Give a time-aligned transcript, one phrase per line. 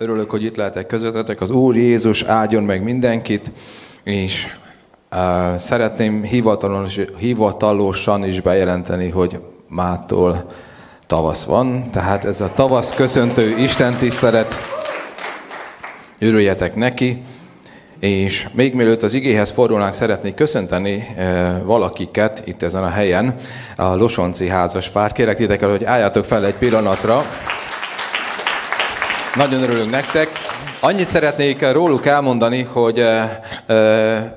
[0.00, 1.40] Örülök, hogy itt lehetek közöttetek.
[1.40, 3.50] Az Úr Jézus áldjon meg mindenkit,
[4.04, 4.46] és
[5.12, 9.38] uh, szeretném hivatalos, hivatalosan is bejelenteni, hogy
[9.68, 10.50] mától
[11.06, 11.90] tavasz van.
[11.90, 14.54] Tehát ez a tavasz köszöntő Isten tisztelet.
[16.18, 17.22] Örüljetek neki.
[18.00, 21.06] És még mielőtt az igéhez fordulnánk, szeretnék köszönteni
[21.64, 23.34] valakiket itt ezen a helyen,
[23.76, 25.12] a Losonci házas pár.
[25.12, 27.22] Kérek titeket, hogy álljátok fel egy pillanatra.
[29.38, 30.28] Nagyon örülünk nektek.
[30.80, 33.04] Annyit szeretnék róluk elmondani, hogy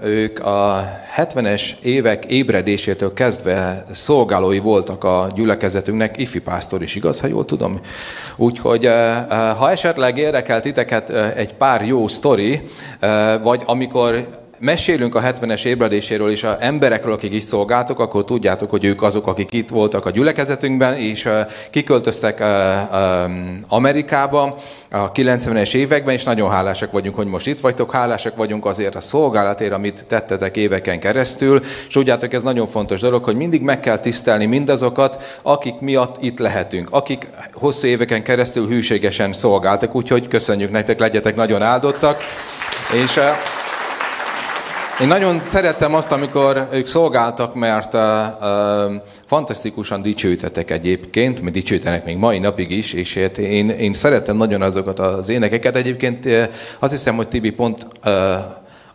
[0.04, 7.28] ők a 70-es évek ébredésétől kezdve szolgálói voltak a gyülekezetünknek, ifi pásztor is igaz, ha
[7.28, 7.80] jól tudom.
[8.36, 8.86] Úgyhogy
[9.58, 12.62] ha esetleg érdekel titeket egy pár jó sztori,
[13.44, 18.84] vagy amikor mesélünk a 70-es ébredéséről és a emberekről, akik is szolgáltok, akkor tudjátok, hogy
[18.84, 21.30] ők azok, akik itt voltak a gyülekezetünkben, és
[21.70, 22.44] kiköltöztek
[23.68, 24.58] Amerikába
[24.92, 29.02] a 90-es években, és nagyon hálásak vagyunk, hogy most itt vagytok, hálásak vagyunk azért a
[29.02, 34.00] szolgálatért, amit tettetek éveken keresztül, és tudjátok, ez nagyon fontos dolog, hogy mindig meg kell
[34.00, 41.00] tisztelni mindazokat, akik miatt itt lehetünk, akik hosszú éveken keresztül hűségesen szolgáltak, úgyhogy köszönjük nektek,
[41.00, 42.22] legyetek nagyon áldottak.
[43.04, 43.20] És
[45.00, 52.06] én nagyon szerettem azt, amikor ők szolgáltak, mert uh, uh, fantasztikusan dicsőítettek egyébként, mert dicsőítenek
[52.06, 55.76] még mai napig is, és hát én, én szeretem nagyon azokat az énekeket.
[55.76, 56.28] Egyébként
[56.80, 58.12] azt hiszem, hogy Tibi pont uh,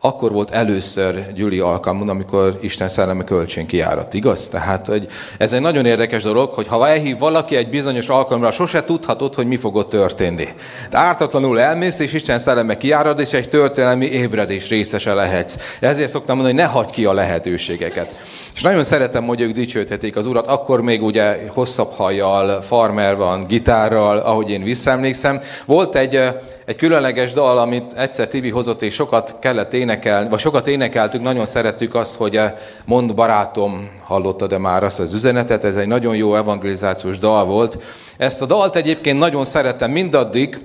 [0.07, 4.49] akkor volt először Gyüli alkalmon, amikor Isten szelleme kölcsön kiárat, igaz?
[4.49, 5.07] Tehát hogy
[5.39, 9.47] ez egy nagyon érdekes dolog, hogy ha elhív valaki egy bizonyos alkalomra, sose tudhatod, hogy
[9.47, 10.49] mi fog ott történni.
[10.91, 15.57] De ártatlanul elmész, és Isten szelleme kiárad, és egy történelmi ébredés részese lehetsz.
[15.81, 18.15] Ezért szoktam mondani, hogy ne hagyd ki a lehetőségeket.
[18.55, 23.47] És nagyon szeretem, hogy ők dicsőthetik az urat, akkor még ugye hosszabb hajjal, farmer van,
[23.47, 25.41] gitárral, ahogy én visszaemlékszem.
[25.65, 26.21] Volt egy
[26.67, 31.47] egy különleges dal, amit egyszer Tibi hozott, és sokat kellett énekelni, vagy sokat énekeltük, nagyon
[31.47, 32.53] szerettük azt, hogy eh,
[32.85, 37.79] mond barátom, hallottad-e már azt az üzenetet, ez egy nagyon jó evangelizációs dal volt.
[38.17, 40.59] Ezt a dalt egyébként nagyon szerettem mindaddig,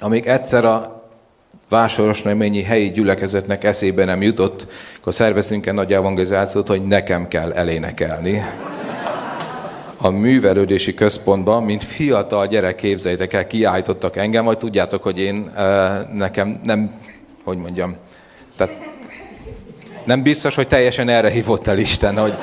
[0.00, 1.02] amíg egyszer a
[1.68, 4.66] Vásoros Neményi helyi gyülekezetnek eszébe nem jutott,
[5.00, 8.42] akkor szerveztünk egy nagy evangelizációt, hogy nekem kell elénekelni
[10.04, 15.50] a művelődési központban, mint fiatal gyerek, képzeljétek el, kiállítottak engem, vagy tudjátok, hogy én
[16.12, 16.92] nekem nem,
[17.44, 17.96] hogy mondjam,
[18.56, 18.72] tehát
[20.04, 22.34] nem biztos, hogy teljesen erre hívott el Isten, hogy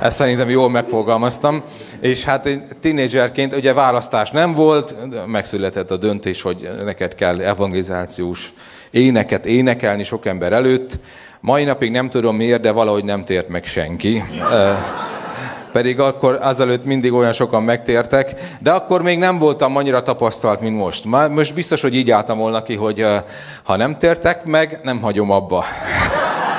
[0.00, 1.62] ezt szerintem jól megfogalmaztam.
[2.00, 4.96] És hát én tínédzserként ugye választás nem volt,
[5.26, 8.52] megszületett a döntés, hogy neked kell evangelizációs
[8.90, 10.98] éneket énekelni sok ember előtt.
[11.40, 14.22] Mai napig nem tudom miért, de valahogy nem tért meg senki
[15.78, 20.76] pedig akkor azelőtt mindig olyan sokan megtértek, de akkor még nem voltam annyira tapasztalt, mint
[20.76, 21.04] most.
[21.30, 23.06] Most biztos, hogy így álltam volna ki, hogy
[23.62, 25.64] ha nem tértek meg, nem hagyom abba.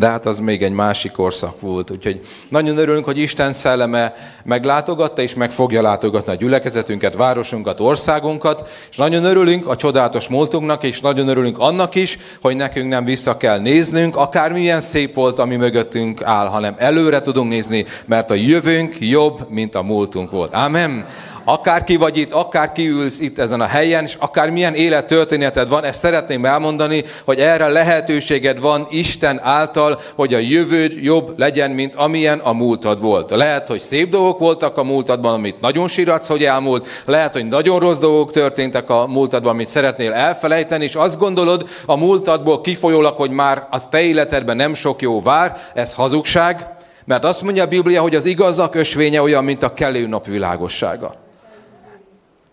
[0.00, 1.90] De hát az még egy másik korszak volt.
[1.90, 8.68] Úgyhogy nagyon örülünk, hogy Isten szelleme meglátogatta és meg fogja látogatni a gyülekezetünket, városunkat, országunkat.
[8.90, 13.36] És nagyon örülünk a csodálatos múltunknak, és nagyon örülünk annak is, hogy nekünk nem vissza
[13.36, 18.96] kell néznünk, akármilyen szép volt, ami mögöttünk áll, hanem előre tudunk nézni, mert a jövőnk
[19.00, 20.54] jobb, mint a múltunk volt.
[20.54, 21.06] Amen.
[21.44, 26.44] Akárki vagy itt, akárki ülsz itt ezen a helyen, és akármilyen élettörténeted van, ezt szeretném
[26.44, 32.52] elmondani, hogy erre lehetőséged van Isten által, hogy a jövőd jobb legyen, mint amilyen a
[32.52, 33.30] múltad volt.
[33.30, 36.86] Lehet, hogy szép dolgok voltak a múltadban, amit nagyon siratsz, hogy elmúlt.
[37.04, 41.96] Lehet, hogy nagyon rossz dolgok történtek a múltadban, amit szeretnél elfelejteni, és azt gondolod a
[41.96, 46.66] múltadból kifolyólag, hogy már az te életedben nem sok jó vár, ez hazugság,
[47.04, 51.19] mert azt mondja a Biblia, hogy az igazak ösvénye olyan, mint a kelő nap világossága.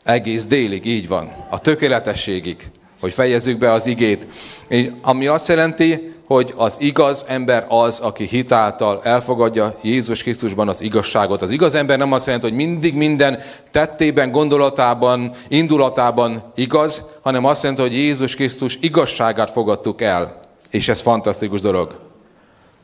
[0.07, 1.31] Egész délig, így van.
[1.49, 2.69] A tökéletességig,
[2.99, 4.27] hogy fejezzük be az igét.
[5.01, 11.41] Ami azt jelenti, hogy az igaz ember az, aki hitáltal elfogadja Jézus Krisztusban az igazságot.
[11.41, 13.39] Az igaz ember nem azt jelenti, hogy mindig minden
[13.71, 20.41] tettében, gondolatában, indulatában igaz, hanem azt jelenti, hogy Jézus Krisztus igazságát fogadtuk el.
[20.69, 21.99] És ez fantasztikus dolog.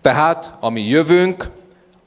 [0.02, 1.50] Tehát, ami jövünk,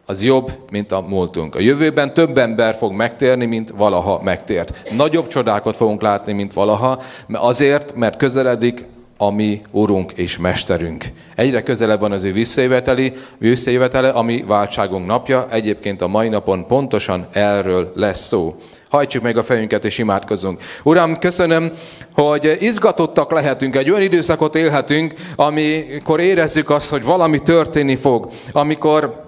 [0.07, 1.55] az jobb, mint a múltunk.
[1.55, 4.91] A jövőben több ember fog megtérni, mint valaha megtért.
[4.97, 7.01] Nagyobb csodákat fogunk látni, mint valaha,
[7.33, 8.85] azért, mert közeledik
[9.17, 11.05] a mi Urunk és Mesterünk.
[11.35, 15.47] Egyre közelebb van az ő visszajöveteli, visszajövetele, ami váltságunk napja.
[15.51, 18.55] Egyébként a mai napon pontosan erről lesz szó.
[18.91, 20.61] Hajtsuk meg a fejünket és imádkozzunk.
[20.83, 21.73] Uram, köszönöm,
[22.13, 29.26] hogy izgatottak lehetünk, egy olyan időszakot élhetünk, amikor érezzük azt, hogy valami történni fog, amikor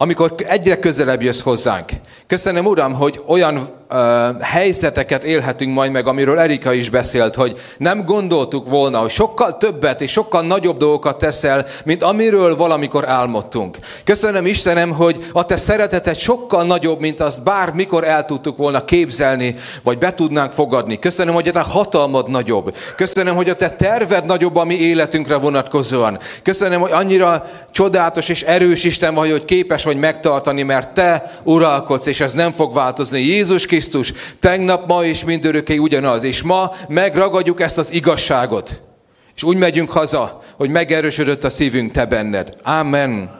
[0.00, 1.90] amikor egyre közelebb jössz hozzánk.
[2.26, 3.77] Köszönöm, Uram, hogy olyan
[4.40, 10.00] helyzeteket élhetünk majd meg, amiről Erika is beszélt, hogy nem gondoltuk volna, hogy sokkal többet
[10.00, 13.76] és sokkal nagyobb dolgokat teszel, mint amiről valamikor álmodtunk.
[14.04, 19.54] Köszönöm Istenem, hogy a te szereteted sokkal nagyobb, mint azt bármikor el tudtuk volna képzelni,
[19.82, 20.98] vagy be tudnánk fogadni.
[20.98, 22.74] Köszönöm, hogy a te hatalmad nagyobb.
[22.96, 26.18] Köszönöm, hogy a te terved nagyobb a mi életünkre vonatkozóan.
[26.42, 32.06] Köszönöm, hogy annyira csodálatos és erős Isten vagy, hogy képes vagy megtartani, mert te uralkodsz,
[32.06, 33.20] és ez nem fog változni.
[33.20, 33.76] Jézus Krisztus
[34.40, 36.22] tegnap, ma és mindörökké ugyanaz.
[36.22, 38.80] És ma megragadjuk ezt az igazságot.
[39.36, 42.54] És úgy megyünk haza, hogy megerősödött a szívünk te benned.
[42.62, 43.30] Amen.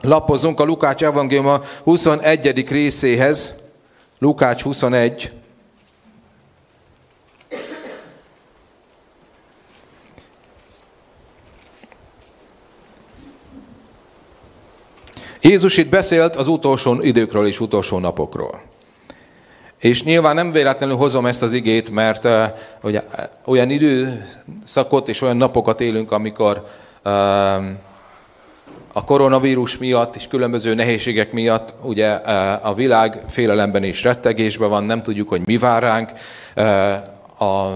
[0.00, 2.68] Lapozunk a Lukács evangéliuma 21.
[2.68, 3.54] részéhez.
[4.18, 5.32] Lukács 21.
[15.40, 18.62] Jézus itt beszélt az utolsó időkről és utolsó napokról.
[19.80, 22.44] És nyilván nem véletlenül hozom ezt az igét, mert uh,
[22.82, 23.02] ugye,
[23.44, 26.66] olyan időszakot és olyan napokat élünk, amikor
[27.04, 27.12] uh,
[28.92, 32.08] a koronavírus miatt és különböző nehézségek miatt ugye
[32.62, 36.12] a világ félelemben és rettegésben van, nem tudjuk, hogy mi vár ránk.
[37.38, 37.68] A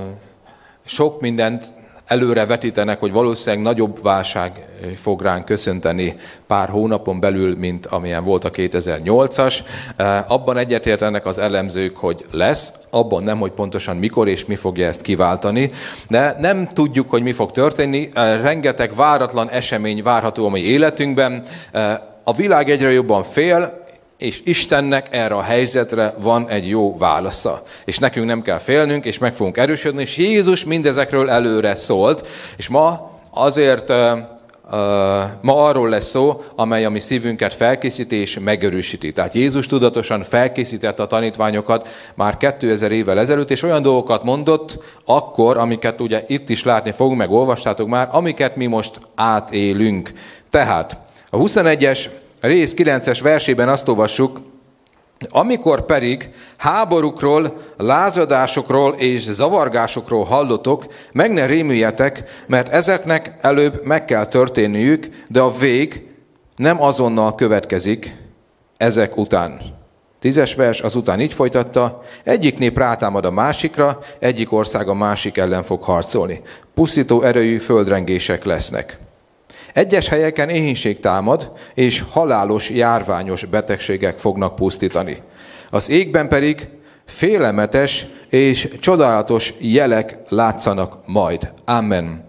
[0.85, 1.73] sok mindent
[2.07, 4.67] előre vetítenek, hogy valószínűleg nagyobb válság
[4.97, 6.17] fog ránk köszönteni
[6.47, 9.59] pár hónapon belül, mint amilyen volt a 2008-as.
[10.27, 15.03] Abban egyetértenek az elemzők, hogy lesz, abban nem, hogy pontosan mikor és mi fogja ezt
[15.03, 15.71] kiváltani,
[16.09, 18.09] de nem tudjuk, hogy mi fog történni.
[18.15, 21.43] Rengeteg váratlan esemény várható a mi életünkben.
[22.25, 23.84] A világ egyre jobban fél,
[24.25, 27.63] és Istennek erre a helyzetre van egy jó válasza.
[27.85, 32.27] És nekünk nem kell félnünk, és meg fogunk erősödni, és Jézus mindezekről előre szólt,
[32.57, 33.93] és ma azért
[35.41, 39.13] ma arról lesz szó, amely a mi szívünket felkészíti és megerősíti.
[39.13, 45.57] Tehát Jézus tudatosan felkészítette a tanítványokat már 2000 évvel ezelőtt, és olyan dolgokat mondott akkor,
[45.57, 50.13] amiket ugye itt is látni fogunk, meg olvastátok már, amiket mi most átélünk.
[50.51, 50.99] Tehát
[51.31, 52.05] a 21-es
[52.47, 54.41] rész 9-es versében azt olvassuk,
[55.29, 64.27] amikor pedig háborúkról, lázadásokról és zavargásokról hallotok, meg ne rémüljetek, mert ezeknek előbb meg kell
[64.27, 66.09] történniük, de a vég
[66.57, 68.17] nem azonnal következik
[68.77, 69.61] ezek után.
[70.21, 75.63] Tízes vers azután így folytatta, egyik nép rátámad a másikra, egyik ország a másik ellen
[75.63, 76.43] fog harcolni.
[76.75, 78.99] Pusztító erőjű földrengések lesznek.
[79.75, 85.23] Egyes helyeken éhínség támad, és halálos, járványos betegségek fognak pusztítani.
[85.71, 86.69] Az égben pedig
[87.05, 91.53] félelmetes és csodálatos jelek látszanak majd.
[91.65, 92.25] Amen.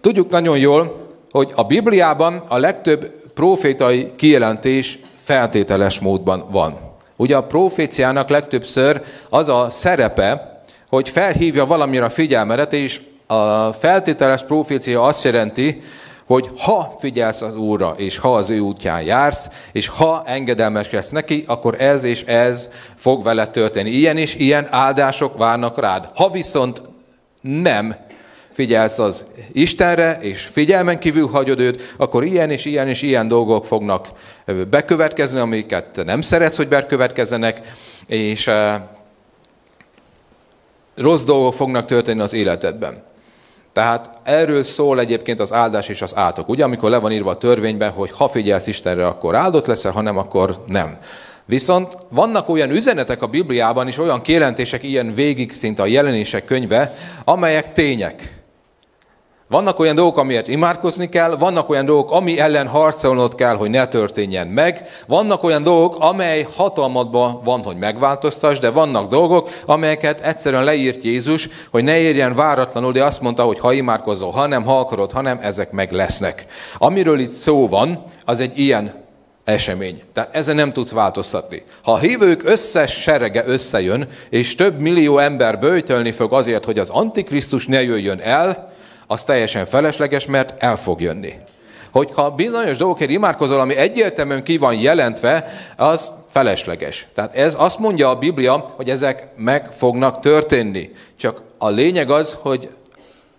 [0.00, 6.78] Tudjuk nagyon jól, hogy a Bibliában a legtöbb profétai kijelentés feltételes módban van.
[7.16, 13.00] Ugye a proféciának legtöbbször az a szerepe, hogy felhívja valamire a figyelmedet, és
[13.32, 15.82] a feltételes profécia azt jelenti,
[16.26, 21.44] hogy ha figyelsz az Úrra, és ha az ő útján jársz, és ha engedelmeskedsz neki,
[21.46, 23.90] akkor ez és ez fog vele történni.
[23.90, 26.08] Ilyen és ilyen áldások várnak rád.
[26.14, 26.82] Ha viszont
[27.40, 27.94] nem
[28.52, 33.64] figyelsz az Istenre, és figyelmen kívül hagyod őt, akkor ilyen és ilyen és ilyen dolgok
[33.64, 34.08] fognak
[34.70, 37.60] bekövetkezni, amiket nem szeretsz, hogy bekövetkezzenek,
[38.06, 38.50] és
[40.94, 43.11] rossz dolgok fognak történni az életedben.
[43.72, 46.48] Tehát erről szól egyébként az áldás és az átok.
[46.48, 50.00] Ugye, amikor le van írva a törvényben, hogy ha figyelsz Istenre, akkor áldott leszel, ha
[50.00, 50.98] nem, akkor nem.
[51.44, 56.94] Viszont vannak olyan üzenetek a Bibliában is, olyan kijelentések, ilyen végig szinte a jelenések könyve,
[57.24, 58.41] amelyek tények.
[59.52, 63.86] Vannak olyan dolgok, amiért imádkozni kell, vannak olyan dolgok, ami ellen harcolnod kell, hogy ne
[63.86, 70.64] történjen meg, vannak olyan dolgok, amely hatalmadban van, hogy megváltoztass, de vannak dolgok, amelyeket egyszerűen
[70.64, 74.78] leírt Jézus, hogy ne érjen váratlanul, de azt mondta, hogy ha imádkozol, ha nem, ha
[74.78, 76.46] akarod, ha nem, ezek meg lesznek.
[76.78, 78.92] Amiről itt szó van, az egy ilyen
[79.44, 80.02] esemény.
[80.12, 81.62] Tehát ezen nem tudsz változtatni.
[81.82, 86.90] Ha a hívők összes serege összejön, és több millió ember bőjtölni fog azért, hogy az
[86.90, 88.71] Antikrisztus ne jöjjön el,
[89.12, 91.32] az teljesen felesleges, mert el fog jönni.
[91.90, 97.06] Hogyha bizonyos dolgokért imádkozol, ami egyértelműen ki van jelentve, az felesleges.
[97.14, 100.90] Tehát ez azt mondja a Biblia, hogy ezek meg fognak történni.
[101.18, 102.68] Csak a lényeg az, hogy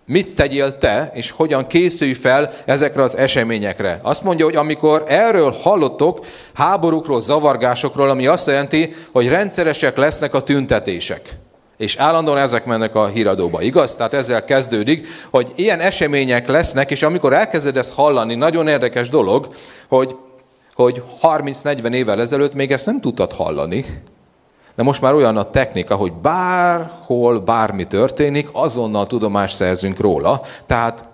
[0.06, 4.00] mit tegyél te, és hogyan készülj fel ezekre az eseményekre.
[4.02, 10.42] Azt mondja, hogy amikor erről hallottok, háborúkról, zavargásokról, ami azt jelenti, hogy rendszeresek lesznek a
[10.42, 11.36] tüntetések.
[11.76, 13.96] És állandóan ezek mennek a híradóba, igaz?
[13.96, 19.54] Tehát ezzel kezdődik, hogy ilyen események lesznek, és amikor elkezded ezt hallani, nagyon érdekes dolog,
[19.88, 20.16] hogy,
[20.74, 23.84] hogy 30-40 évvel ezelőtt még ezt nem tudtad hallani,
[24.76, 30.40] de most már olyan a technika, hogy bárhol bármi történik, azonnal tudomást szerzünk róla.
[30.66, 31.04] Tehát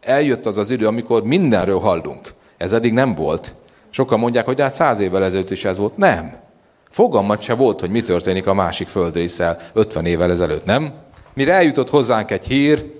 [0.00, 2.34] eljött az az idő, amikor mindenről hallunk.
[2.56, 3.54] Ez eddig nem volt.
[3.90, 5.96] Sokan mondják, hogy hát száz évvel ezelőtt is ez volt.
[5.96, 6.43] Nem.
[6.94, 10.92] Fogalmat se volt, hogy mi történik a másik földrészsel 50 évvel ezelőtt, nem?
[11.32, 12.90] Mire eljutott hozzánk egy hír,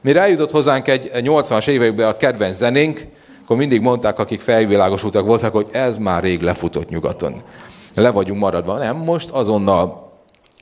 [0.00, 3.06] mire eljutott hozzánk egy 80-as években a kedvenc zenénk,
[3.42, 7.34] akkor mindig mondták, akik felvilágosultak voltak, hogy ez már rég lefutott nyugaton.
[7.94, 8.78] Le vagyunk maradva.
[8.78, 10.12] Nem, most azonnal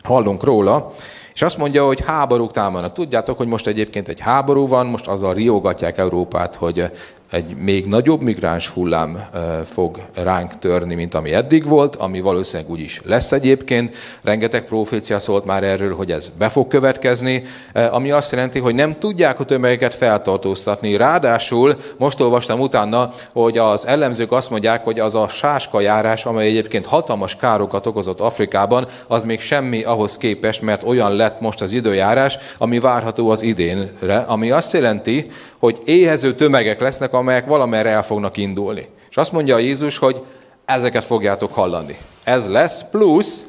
[0.03, 0.93] hallunk róla,
[1.35, 2.93] és azt mondja, hogy háborúk támadnak.
[2.93, 6.91] Tudjátok, hogy most egyébként egy háború van, most azzal riogatják Európát, hogy
[7.31, 9.29] egy még nagyobb migráns hullám
[9.73, 13.95] fog ránk törni, mint ami eddig volt, ami valószínűleg úgy is lesz egyébként.
[14.23, 17.43] Rengeteg profécia szólt már erről, hogy ez be fog következni,
[17.91, 20.97] ami azt jelenti, hogy nem tudják a tömegeket feltartóztatni.
[20.97, 26.47] Ráadásul most olvastam utána, hogy az ellenzők azt mondják, hogy az a sáska járás, amely
[26.47, 31.73] egyébként hatalmas károkat okozott Afrikában, az még semmi ahhoz képest, mert olyan lett most az
[31.73, 38.03] időjárás, ami várható az idénre, ami azt jelenti, hogy éhező tömegek lesznek, amelyek valamerre el
[38.03, 38.89] fognak indulni.
[39.11, 40.25] És azt mondja Jézus, hogy
[40.65, 41.99] ezeket fogjátok hallani.
[42.25, 43.45] Ez lesz, plusz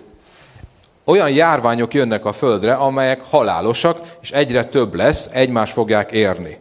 [1.04, 6.58] olyan járványok jönnek a földre, amelyek halálosak, és egyre több lesz, egymást fogják érni.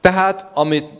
[0.00, 0.98] Tehát, amit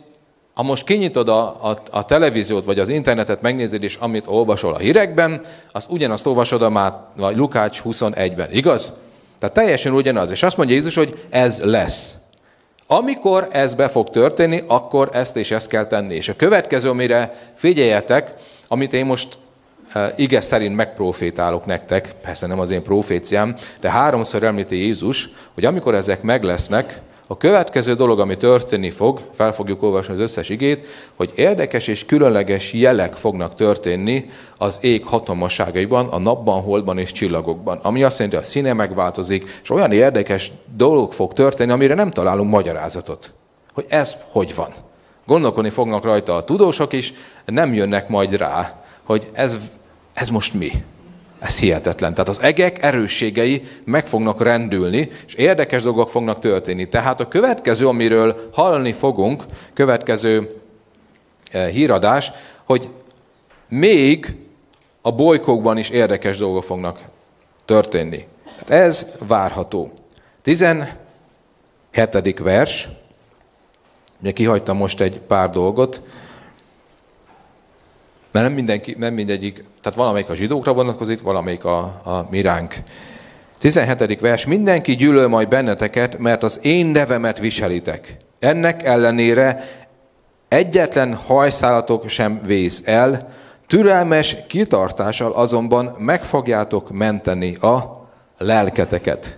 [0.53, 4.77] ha most kinyitod a, a, a televíziót, vagy az internetet, megnézed, és amit olvasol a
[4.77, 8.93] hírekben, az ugyanazt olvasod a Mát, vagy Lukács 21-ben, igaz?
[9.39, 10.31] Tehát teljesen ugyanaz.
[10.31, 12.15] És azt mondja Jézus, hogy ez lesz.
[12.93, 16.15] Amikor ez be fog történni, akkor ezt és ezt kell tenni.
[16.15, 18.33] És a következő, amire figyeljetek,
[18.67, 19.37] amit én most
[19.93, 25.65] e, ige szerint megprofétálok nektek, persze nem az én proféciám, de háromszor említi Jézus, hogy
[25.65, 26.99] amikor ezek meg lesznek,
[27.31, 30.85] a következő dolog, ami történni fog, fel fogjuk olvasni az összes igét,
[31.15, 37.79] hogy érdekes és különleges jelek fognak történni az ég hatalmasságaiban, a napban, holdban és csillagokban.
[37.81, 42.11] Ami azt jelenti, hogy a színe megváltozik, és olyan érdekes dolog fog történni, amire nem
[42.11, 43.31] találunk magyarázatot.
[43.73, 44.73] Hogy ez hogy van.
[45.25, 47.13] Gondolkodni fognak rajta a tudósok is,
[47.45, 49.57] nem jönnek majd rá, hogy ez,
[50.13, 50.71] ez most mi.
[51.41, 52.13] Ez hihetetlen.
[52.13, 56.89] Tehát az egek erősségei meg fognak rendülni, és érdekes dolgok fognak történni.
[56.89, 59.43] Tehát a következő, amiről hallani fogunk,
[59.73, 60.61] következő
[61.51, 62.31] eh, híradás,
[62.63, 62.89] hogy
[63.69, 64.35] még
[65.01, 66.99] a bolykókban is érdekes dolgok fognak
[67.65, 68.27] történni.
[68.67, 69.91] Ez várható.
[70.41, 72.39] 17.
[72.39, 72.87] vers,
[74.21, 76.01] ugye kihagytam most egy pár dolgot,
[78.31, 82.75] mert nem, mindenki, nem mindegyik, tehát valamelyik a zsidókra vonatkozik, valamelyik a, a miránk.
[83.59, 84.19] 17.
[84.19, 88.17] vers, mindenki gyűlöl majd benneteket, mert az én nevemet viselitek.
[88.39, 89.69] Ennek ellenére
[90.47, 93.33] egyetlen hajszálatok sem vész el,
[93.67, 98.07] türelmes kitartással azonban meg fogjátok menteni a
[98.37, 99.37] lelketeket.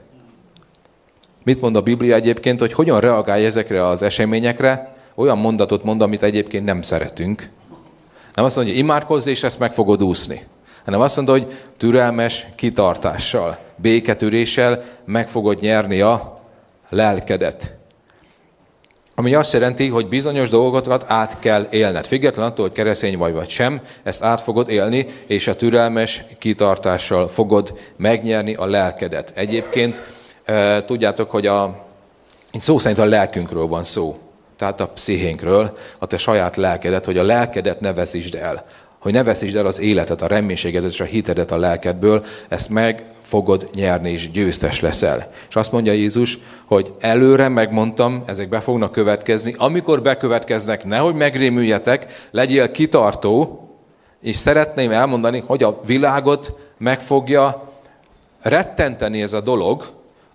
[1.44, 4.96] Mit mond a Biblia egyébként, hogy hogyan reagálj ezekre az eseményekre?
[5.16, 7.50] Olyan mondatot mond, amit egyébként nem szeretünk.
[8.36, 10.46] Nem azt mondja, hogy imádkozz, és ezt meg fogod úszni.
[10.86, 16.42] Hanem azt mondja, hogy türelmes kitartással, béketűréssel meg fogod nyerni a
[16.90, 17.76] lelkedet.
[19.16, 22.08] Ami azt jelenti, hogy bizonyos dolgokat át kell élned.
[22.08, 27.28] Független attól, hogy keresztény vagy vagy sem, ezt át fogod élni, és a türelmes kitartással
[27.28, 29.32] fogod megnyerni a lelkedet.
[29.36, 30.02] Egyébként
[30.46, 31.86] e, tudjátok, hogy a,
[32.60, 34.23] szó szerint a lelkünkről van szó
[34.64, 38.66] tehát a pszichénkről, a te saját lelkedet, hogy a lelkedet ne veszítsd el.
[39.00, 43.04] Hogy ne veszítsd el az életet, a reménységedet és a hitedet a lelkedből, ezt meg
[43.22, 45.32] fogod nyerni, és győztes leszel.
[45.50, 52.28] És azt mondja Jézus, hogy előre megmondtam, ezek be fognak következni, amikor bekövetkeznek, nehogy megrémüljetek,
[52.32, 53.68] legyél kitartó,
[54.22, 57.72] és szeretném elmondani, hogy a világot meg fogja
[58.42, 59.84] rettenteni ez a dolog,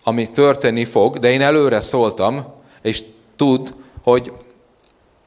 [0.02, 2.44] ami történni fog, de én előre szóltam,
[2.82, 3.02] és
[3.36, 3.74] tud,
[4.08, 4.32] hogy,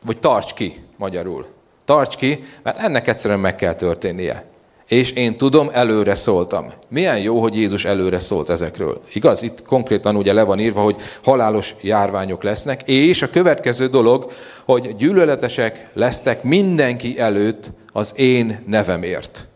[0.05, 1.45] hogy tarts ki magyarul.
[1.85, 4.49] Tarts ki, mert ennek egyszerűen meg kell történnie.
[4.87, 6.67] És én tudom, előre szóltam.
[6.87, 9.01] Milyen jó, hogy Jézus előre szólt ezekről.
[9.13, 9.41] Igaz?
[9.41, 14.31] Itt konkrétan ugye le van írva, hogy halálos járványok lesznek, és a következő dolog,
[14.65, 19.47] hogy gyűlöletesek lesztek mindenki előtt az én nevemért.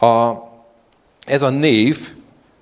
[0.00, 0.32] A,
[1.26, 2.08] ez a név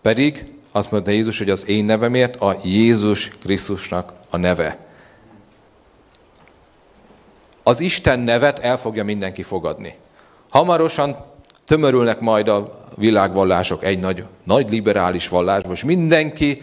[0.02, 4.78] pedig azt mondta Jézus, hogy az én nevemért a Jézus Krisztusnak a neve.
[7.62, 9.94] Az Isten nevet el fogja mindenki fogadni.
[10.50, 11.16] Hamarosan
[11.66, 15.62] tömörülnek majd a világvallások egy nagy, nagy liberális vallás.
[15.64, 16.62] Most mindenki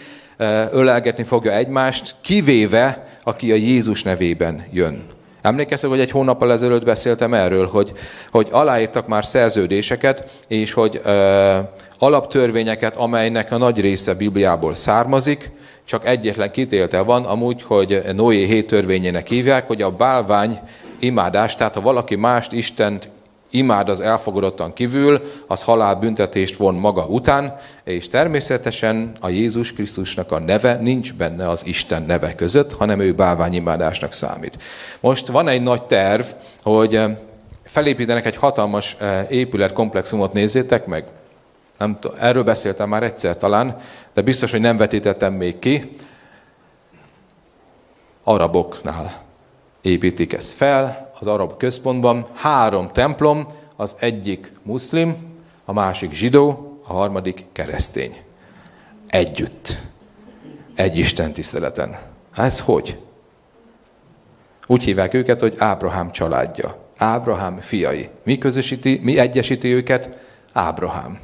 [0.72, 5.06] ölelgetni fogja egymást, kivéve, aki a Jézus nevében jön.
[5.42, 7.92] Emlékeztek, hogy egy hónappal ezelőtt beszéltem erről, hogy,
[8.32, 11.58] hogy aláírtak már szerződéseket, és hogy ö,
[12.00, 15.52] alaptörvényeket, amelynek a nagy része Bibliából származik,
[15.88, 20.60] csak egyetlen kitélte van, amúgy, hogy Noé hét törvényének hívják, hogy a bálvány
[21.00, 23.10] imádás, tehát ha valaki mást Istent
[23.50, 30.40] imád az elfogadottan kívül, az halálbüntetést von maga után, és természetesen a Jézus Krisztusnak a
[30.40, 34.58] neve nincs benne az Isten neve között, hanem ő bálványimádásnak számít.
[35.00, 36.26] Most van egy nagy terv,
[36.64, 37.02] hogy
[37.64, 41.06] felépítenek egy hatalmas eh, épületkomplexumot, nézzétek meg.
[41.78, 43.78] Nem, erről beszéltem már egyszer talán,
[44.14, 45.96] de biztos, hogy nem vetítettem még ki.
[48.24, 49.22] Araboknál
[49.82, 52.26] építik ezt fel, az arab központban.
[52.34, 55.16] Három templom, az egyik muszlim,
[55.66, 58.22] a másik zsidó, a harmadik keresztény.
[59.08, 59.82] Együtt.
[60.76, 61.98] Egy Isten tiszteleten.
[62.32, 62.98] Hát ez hogy?
[64.68, 66.78] Úgy hívják őket, hogy Ábrahám családja.
[66.98, 68.10] Ábrahám fiai.
[68.24, 70.26] Mi közösíti, mi egyesíti őket?
[70.54, 71.20] Ábrahám.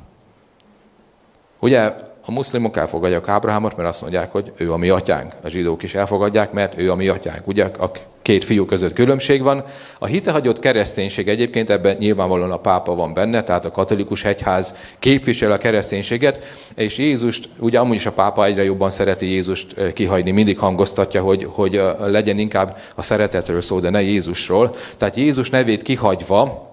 [1.63, 1.79] Ugye
[2.25, 5.34] a muszlimok elfogadják Ábrahámot, mert azt mondják, hogy ő a mi atyánk.
[5.43, 7.48] A zsidók is elfogadják, mert ő a mi atyánk.
[7.48, 7.91] Ugye a
[8.22, 9.63] két fiú között különbség van.
[10.00, 15.51] A hitehagyott kereszténység egyébként ebben nyilvánvalóan a pápa van benne, tehát a katolikus egyház képvisel
[15.51, 16.43] a kereszténységet,
[16.75, 21.22] és Jézust, ugye amúgy is a pápa egyre jobban szereti Jézust eh, kihagyni, mindig hangoztatja,
[21.22, 24.75] hogy, hogy eh, legyen inkább a szeretetről szó, de ne Jézusról.
[24.98, 26.72] Tehát Jézus nevét kihagyva,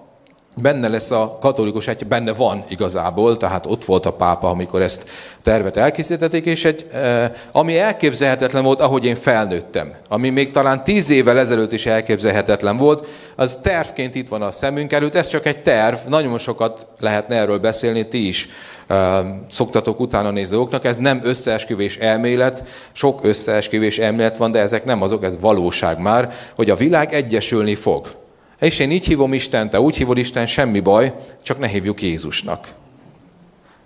[0.55, 5.09] benne lesz a katolikus egy, benne van igazából, tehát ott volt a pápa, amikor ezt
[5.41, 11.09] tervet elkészítették, és egy, eh, ami elképzelhetetlen volt, ahogy én felnőttem, ami még talán tíz
[11.09, 15.61] évvel ezelőtt is elképzelhetetlen volt, az tervként itt van a szemünk előtt, ez csak egy
[15.61, 18.49] terv, nagyon sokat lehetne erről beszélni, ti is
[18.87, 24.85] eh, szoktatok utána nézni dolgoknak, ez nem összeesküvés elmélet, sok összeesküvés elmélet van, de ezek
[24.85, 28.19] nem azok, ez valóság már, hogy a világ egyesülni fog.
[28.61, 32.73] És én így hívom Isten, te úgy hívod Isten, semmi baj, csak ne hívjuk Jézusnak.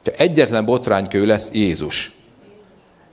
[0.04, 2.12] Ha egyetlen botránykő lesz Jézus.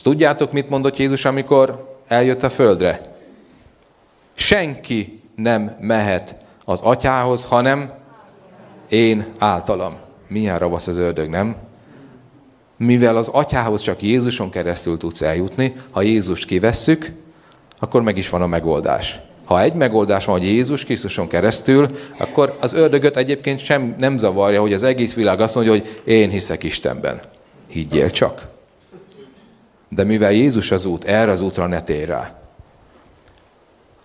[0.02, 3.14] Tudjátok, mit mondott Jézus, amikor eljött a földre?
[4.34, 7.92] Senki nem mehet az atyához, hanem
[8.88, 9.96] én általam.
[10.28, 11.56] Milyen ravasz az ördög, nem?
[12.76, 17.12] Mivel az atyához csak Jézuson keresztül tudsz eljutni, ha Jézust kivesszük,
[17.78, 19.20] akkor meg is van a megoldás.
[19.52, 24.60] Ha egy megoldás van, hogy Jézus Krisztuson keresztül, akkor az ördögöt egyébként sem nem zavarja,
[24.60, 27.20] hogy az egész világ azt mondja, hogy én hiszek Istenben.
[27.68, 28.48] Higgyél csak.
[29.88, 32.40] De mivel Jézus az út, erre az útra ne tér rá.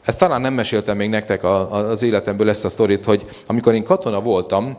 [0.06, 4.22] Ezt talán nem meséltem még nektek az életemből ezt a sztorit, hogy amikor én katona
[4.22, 4.78] voltam,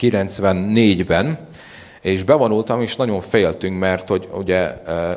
[0.00, 1.38] 94-ben,
[2.04, 4.70] és bevonultam, és nagyon féltünk, mert hogy ugye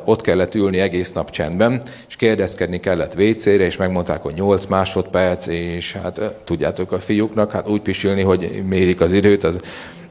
[0.04, 5.46] ott kellett ülni egész nap csendben, és kérdezkedni kellett WC-re, és megmondták, hogy 8 másodperc,
[5.46, 9.60] és hát tudjátok a fiúknak, hát úgy pisilni, hogy mérik az időt, az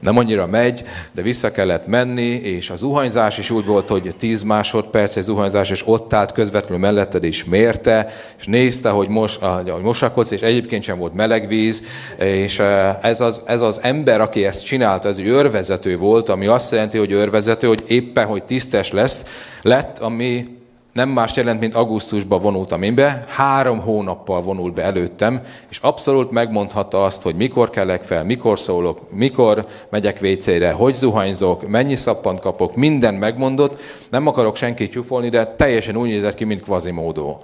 [0.00, 4.42] nem annyira megy, de vissza kellett menni, és az zuhanyzás is úgy volt, hogy 10
[4.42, 9.82] másodperc egy zuhanyzás, és ott állt közvetlenül melletted, és mérte, és nézte, hogy, mos, hogy
[9.82, 11.82] mosakodsz, és egyébként sem volt meleg víz,
[12.18, 12.62] és
[13.02, 16.98] ez az, ez az ember, aki ezt csinálta, ez egy őrvezető volt, ami azt jelenti,
[16.98, 19.24] hogy őrvezető, hogy éppen, hogy tisztes lesz,
[19.62, 20.57] lett, ami
[20.98, 26.30] nem más jelent, mint augusztusban vonultam én be, három hónappal vonult be előttem, és abszolút
[26.30, 32.40] megmondhatta azt, hogy mikor kelek fel, mikor szólok, mikor megyek WC-re, hogy zuhanyzok, mennyi szappant
[32.40, 33.80] kapok, minden megmondott.
[34.10, 37.42] Nem akarok senkit csúfolni, de teljesen úgy nézett ki, mint kvazimódó.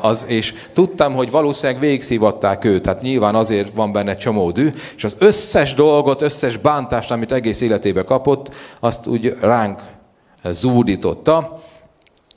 [0.00, 5.04] Az, és tudtam, hogy valószínűleg végigszívatták őt, tehát nyilván azért van benne csomó dű, és
[5.04, 9.82] az összes dolgot, összes bántást, amit egész életébe kapott, azt úgy ránk
[10.50, 11.62] zúdította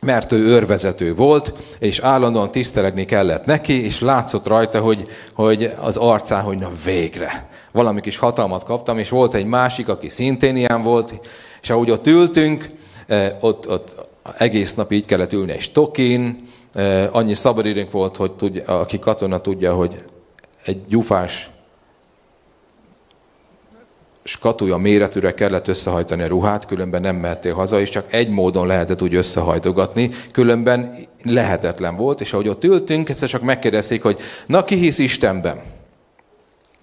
[0.08, 5.98] mert ő őrvezető volt, és állandóan tisztelegni kellett neki, és látszott rajta, hogy, hogy az
[5.98, 7.50] arcán, hogy na végre.
[7.72, 11.20] Valami kis hatalmat kaptam, és volt egy másik, aki szintén ilyen volt,
[11.62, 12.70] és ahogy ott ültünk,
[13.08, 13.96] eh, ott, ott
[14.38, 19.42] egész nap így kellett ülni egy stokin, eh, annyi szabadidőnk volt, hogy tudja, aki katona
[19.42, 20.04] tudja, hogy
[20.66, 21.50] egy gyufás
[24.28, 29.02] skatúja méretűre kellett összehajtani a ruhát, különben nem mehettél haza, és csak egy módon lehetett
[29.02, 34.76] úgy összehajtogatni, különben lehetetlen volt, és ahogy ott ültünk, egyszer csak megkérdezték, hogy na ki
[34.76, 35.62] hisz Istenben?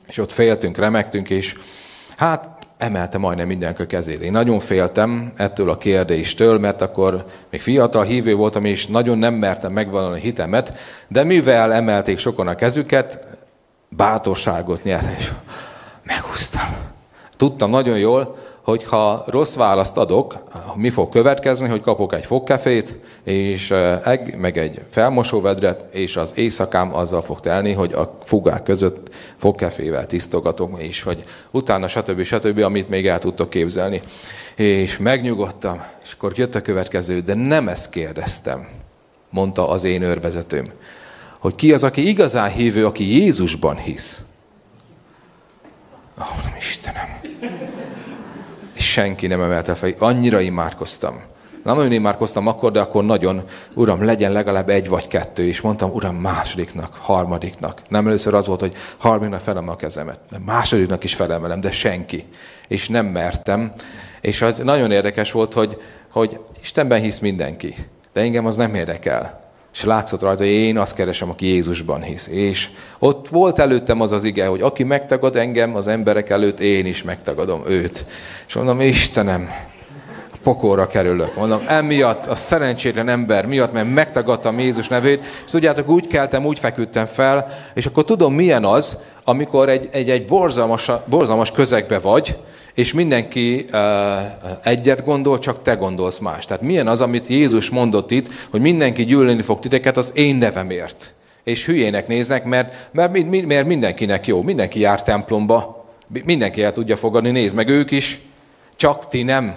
[0.07, 1.55] És ott féltünk, remegtünk, és
[2.17, 4.23] hát emelte majdnem mindenki a kezét.
[4.23, 9.35] Én nagyon féltem ettől a kérdéstől, mert akkor még fiatal hívő voltam, és nagyon nem
[9.35, 10.73] mertem megvalani a hitemet,
[11.09, 13.27] de mivel emelték sokan a kezüket,
[13.89, 15.33] bátorságot nyert, és
[16.03, 16.74] megúsztam
[17.37, 20.37] Tudtam nagyon jól, hogy ha rossz választ adok,
[20.75, 23.71] mi fog következni, hogy kapok egy fogkefét, és
[24.05, 30.07] egg, meg egy felmosóvedret, és az éjszakám azzal fog telni, hogy a fugák között fogkefével
[30.07, 32.23] tisztogatom, és hogy utána stb.
[32.23, 34.03] stb., amit még el tudtok képzelni.
[34.55, 38.69] És megnyugodtam, és akkor jött a következő, de nem ezt kérdeztem,
[39.31, 40.73] mondta az én őrvezetőm,
[41.39, 44.25] hogy ki az, aki igazán hívő, aki Jézusban hisz.
[46.19, 47.24] Ó, oh, Istenem
[48.95, 49.93] senki nem emelte fel.
[49.99, 51.23] Annyira imádkoztam.
[51.65, 53.43] Nem nagyon imádkoztam akkor, de akkor nagyon,
[53.75, 57.83] uram, legyen legalább egy vagy kettő, és mondtam, uram, másodiknak, harmadiknak.
[57.89, 62.25] Nem először az volt, hogy harmadiknak felem a kezemet, de másodiknak is felemelem, de senki.
[62.69, 63.73] És nem mertem.
[64.21, 65.81] És az nagyon érdekes volt, hogy,
[66.11, 67.75] hogy Istenben hisz mindenki,
[68.13, 69.44] de engem az nem érdekel.
[69.75, 72.27] És látszott rajta, hogy én azt keresem, aki Jézusban hisz.
[72.27, 76.87] És ott volt előttem az az ige, hogy aki megtagad engem az emberek előtt, én
[76.87, 78.07] is megtagadom őt.
[78.47, 79.49] És mondom, Istenem,
[80.43, 81.37] pokolra kerülök.
[81.37, 86.59] Mondom, emiatt, a szerencsétlen ember miatt, mert megtagadtam Jézus nevét, és tudjátok, úgy keltem, úgy
[86.59, 92.37] feküdtem fel, és akkor tudom, milyen az, amikor egy, egy, egy borzalmas, borzalmas közegbe vagy,
[92.75, 93.81] és mindenki uh,
[94.63, 96.45] egyet gondol, csak te gondolsz más.
[96.45, 101.15] Tehát milyen az, amit Jézus mondott itt, hogy mindenki gyűlölni fog titeket az én nevemért.
[101.45, 105.87] És hülyének néznek, mert, mert, mert mindenkinek jó, mindenki jár templomba,
[106.25, 108.21] mindenki el tudja fogadni, nézd meg ők is,
[108.77, 109.55] csak ti nem.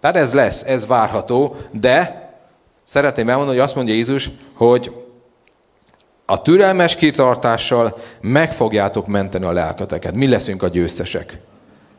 [0.00, 2.28] Tehát ez lesz, ez várható, de
[2.84, 4.92] szeretném elmondani, hogy azt mondja Jézus, hogy
[6.26, 10.14] a türelmes kitartással meg fogjátok menteni a lelketeket.
[10.14, 11.38] Mi leszünk a győztesek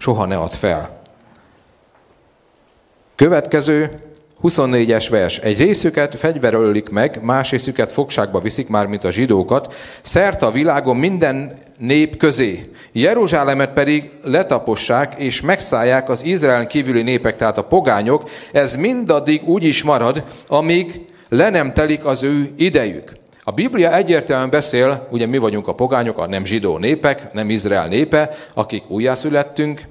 [0.03, 1.01] soha ne add fel.
[3.15, 3.99] Következő
[4.43, 5.37] 24-es vers.
[5.37, 10.95] Egy részüket fegyverölik meg, más részüket fogságba viszik már, mint a zsidókat, szerte a világon
[10.95, 12.71] minden nép közé.
[12.91, 18.29] Jeruzsálemet pedig letapossák és megszállják az Izrael kívüli népek, tehát a pogányok.
[18.51, 23.22] Ez mindaddig úgy is marad, amíg le nem telik az ő idejük.
[23.45, 27.88] A Biblia egyértelműen beszél, ugye mi vagyunk a pogányok, a nem zsidó népek, nem Izrael
[27.88, 29.88] népe, akik újjászülettünk,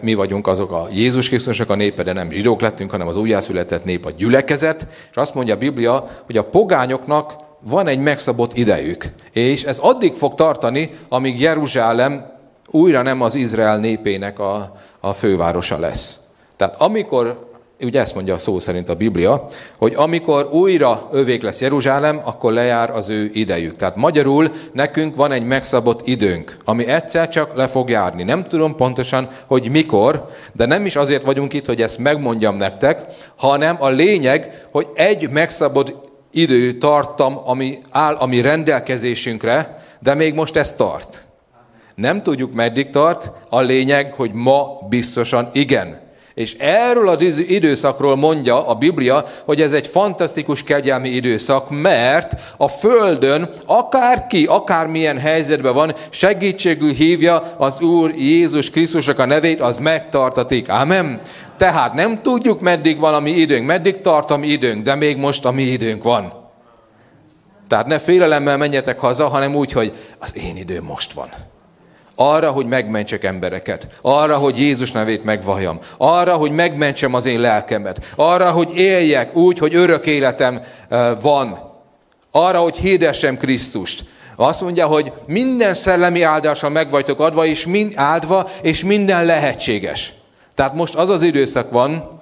[0.00, 3.84] mi vagyunk azok a Jézus Krisztusnak a népe, de nem zsidók lettünk, hanem az újjászületett
[3.84, 9.04] nép, a gyülekezet, és azt mondja a Biblia, hogy a pogányoknak van egy megszabott idejük,
[9.32, 12.32] és ez addig fog tartani, amíg Jeruzsálem
[12.70, 16.20] újra nem az Izrael népének a, a fővárosa lesz.
[16.56, 21.60] Tehát amikor ugye ezt mondja a szó szerint a Biblia, hogy amikor újra övék lesz
[21.60, 23.76] Jeruzsálem, akkor lejár az ő idejük.
[23.76, 28.22] Tehát magyarul nekünk van egy megszabott időnk, ami egyszer csak le fog járni.
[28.22, 33.04] Nem tudom pontosan, hogy mikor, de nem is azért vagyunk itt, hogy ezt megmondjam nektek,
[33.36, 35.92] hanem a lényeg, hogy egy megszabott
[36.30, 41.24] idő tartam, ami áll a mi rendelkezésünkre, de még most ez tart.
[41.94, 46.03] Nem tudjuk, meddig tart, a lényeg, hogy ma biztosan igen.
[46.34, 52.68] És erről az időszakról mondja a Biblia, hogy ez egy fantasztikus kegyelmi időszak, mert a
[52.68, 60.68] Földön akárki, akármilyen helyzetben van, segítségül hívja az Úr Jézus Krisztusnak a nevét, az megtartatik.
[60.68, 61.20] Amen.
[61.56, 65.16] Tehát nem tudjuk, meddig van a mi időnk, meddig tart a mi időnk, de még
[65.16, 66.32] most a mi időnk van.
[67.68, 71.28] Tehát ne félelemmel menjetek haza, hanem úgy, hogy az én időm most van.
[72.16, 73.88] Arra, hogy megmentsek embereket.
[74.00, 75.78] Arra, hogy Jézus nevét megvalljam.
[75.96, 78.12] Arra, hogy megmentsem az én lelkemet.
[78.16, 80.60] Arra, hogy éljek úgy, hogy örök életem
[81.20, 81.58] van.
[82.30, 84.04] Arra, hogy hirdessem Krisztust.
[84.36, 90.12] Azt mondja, hogy minden szellemi áldással meg vagytok adva, és mind áldva, és minden lehetséges.
[90.54, 92.20] Tehát most az az időszak van,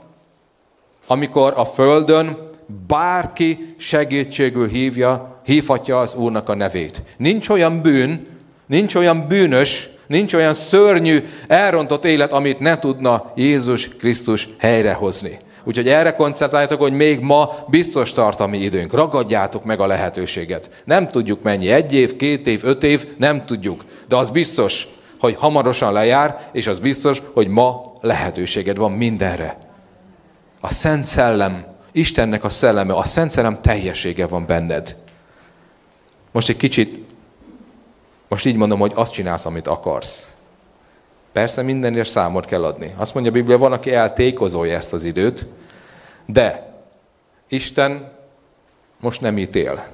[1.07, 2.51] amikor a Földön
[2.87, 7.03] bárki segítségül hívja, hívhatja az Úrnak a nevét.
[7.17, 8.27] Nincs olyan bűn,
[8.73, 15.39] Nincs olyan bűnös, nincs olyan szörnyű, elrontott élet, amit ne tudna Jézus Krisztus helyrehozni.
[15.65, 18.93] Úgyhogy erre koncentráljatok, hogy még ma biztos tart a mi időnk.
[18.93, 20.83] Ragadjátok meg a lehetőséget.
[20.85, 23.85] Nem tudjuk mennyi, egy év, két év, öt év, nem tudjuk.
[24.09, 29.59] De az biztos, hogy hamarosan lejár, és az biztos, hogy ma lehetőséged van mindenre.
[30.61, 34.97] A Szent Szellem, Istennek a szelleme, a Szent Szellem teljessége van benned.
[36.33, 37.02] Most egy kicsit
[38.33, 40.35] most így mondom, hogy azt csinálsz, amit akarsz.
[41.33, 42.95] Persze mindenért számot kell adni.
[42.97, 45.47] Azt mondja a Biblia, van, aki eltékozolja ezt az időt,
[46.27, 46.75] de
[47.49, 48.13] Isten
[49.01, 49.85] most nem ítél.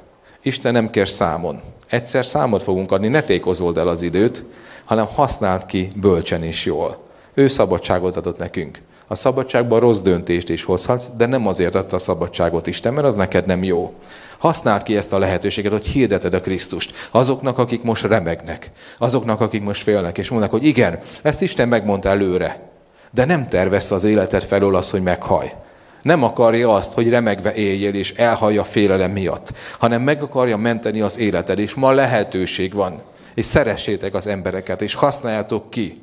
[0.43, 1.61] Isten nem kér számon.
[1.89, 4.45] Egyszer számot fogunk adni, ne tékozold el az időt,
[4.85, 6.99] hanem használd ki bölcsen és jól.
[7.35, 8.79] Ő szabadságot adott nekünk.
[9.07, 13.15] A szabadságban rossz döntést is hozhatsz, de nem azért adta a szabadságot Isten, mert az
[13.15, 13.95] neked nem jó.
[14.39, 17.09] Használd ki ezt a lehetőséget, hogy hirdeted a Krisztust.
[17.11, 18.71] Azoknak, akik most remegnek.
[18.99, 22.71] Azoknak, akik most félnek, és mondnak, hogy igen, ezt Isten megmondta előre.
[23.11, 25.55] De nem tervezte az életed felől az, hogy meghaj.
[26.03, 31.19] Nem akarja azt, hogy remegve éljél és elhallja félelem miatt, hanem meg akarja menteni az
[31.19, 33.03] életed, és ma lehetőség van.
[33.35, 36.03] És szeressétek az embereket, és használjátok ki.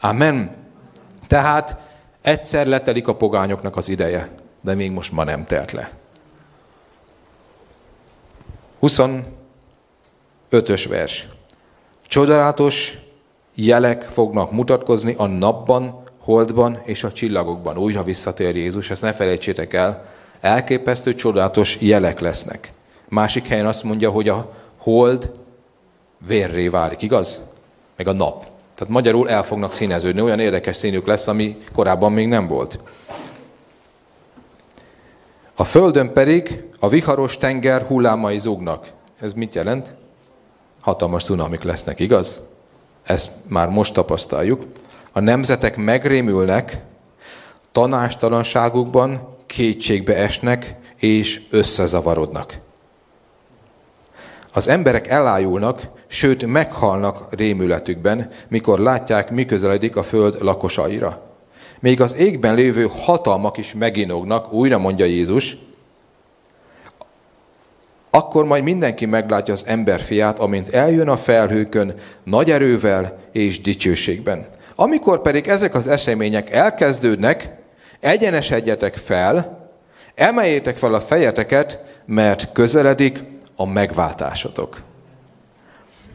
[0.00, 0.50] Amen.
[1.28, 1.76] Tehát
[2.22, 4.28] egyszer letelik a pogányoknak az ideje,
[4.60, 5.90] de még most ma nem telt le.
[8.86, 11.26] 25-ös vers.
[12.06, 12.98] Csodálatos
[13.54, 17.78] jelek fognak mutatkozni a napban, holdban és a csillagokban.
[17.78, 20.04] Újra visszatér Jézus, ezt ne felejtsétek el.
[20.40, 22.72] Elképesztő, csodálatos jelek lesznek.
[23.08, 25.30] Másik helyen azt mondja, hogy a hold
[26.26, 27.40] vérré válik, igaz?
[27.96, 28.46] Meg a nap.
[28.74, 32.78] Tehát magyarul el fognak színeződni, olyan érdekes színük lesz, ami korábban még nem volt.
[35.56, 38.92] A földön pedig a viharos tenger hullámai zúgnak.
[39.20, 39.94] Ez mit jelent?
[40.80, 42.40] Hatalmas cunamik lesznek, igaz?
[43.02, 44.64] Ezt már most tapasztaljuk.
[45.12, 46.82] A nemzetek megrémülnek,
[47.72, 52.58] tanástalanságukban kétségbe esnek és összezavarodnak.
[54.52, 61.33] Az emberek elájulnak, sőt meghalnak rémületükben, mikor látják, mi közeledik a föld lakosaira.
[61.84, 65.56] Még az égben lévő hatalmak is meginognak, újra mondja Jézus,
[68.10, 74.46] akkor majd mindenki meglátja az emberfiát, amint eljön a felhőkön nagy erővel és dicsőségben.
[74.74, 77.56] Amikor pedig ezek az események elkezdődnek,
[78.00, 79.68] egyenesedjetek fel,
[80.14, 83.18] emeljétek fel a fejeteket, mert közeledik
[83.56, 84.82] a megváltásotok.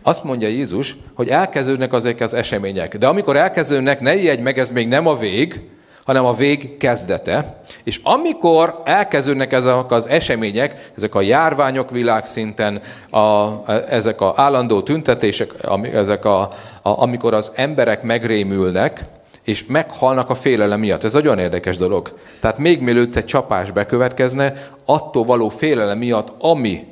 [0.03, 2.97] Azt mondja Jézus, hogy elkezdődnek azok az események.
[2.97, 5.61] De amikor elkezdődnek, ne ijedj meg, ez még nem a vég,
[6.05, 7.61] hanem a vég kezdete.
[7.83, 13.47] És amikor elkezdődnek ezek az események, ezek a járványok világszinten, a,
[13.89, 15.53] ezek az állandó tüntetések,
[15.93, 16.49] ezek a, a,
[16.81, 19.05] amikor az emberek megrémülnek,
[19.43, 21.03] és meghalnak a félelem miatt.
[21.03, 22.13] Ez egy olyan érdekes dolog.
[22.39, 26.87] Tehát még mielőtt egy csapás bekövetkezne, attól való félelem miatt, ami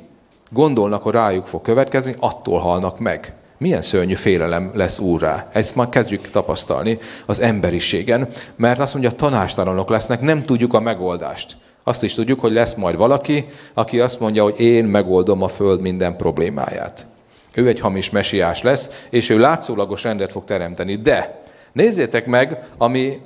[0.50, 3.32] gondolnak, hogy rájuk fog következni, attól halnak meg.
[3.58, 5.48] Milyen szörnyű félelem lesz úrrá.
[5.52, 11.56] Ezt már kezdjük tapasztalni az emberiségen, mert azt mondja, tanástalanok lesznek, nem tudjuk a megoldást.
[11.82, 15.80] Azt is tudjuk, hogy lesz majd valaki, aki azt mondja, hogy én megoldom a föld
[15.80, 17.06] minden problémáját.
[17.54, 20.96] Ő egy hamis mesiás lesz, és ő látszólagos rendet fog teremteni.
[20.96, 23.18] De nézzétek meg, ami,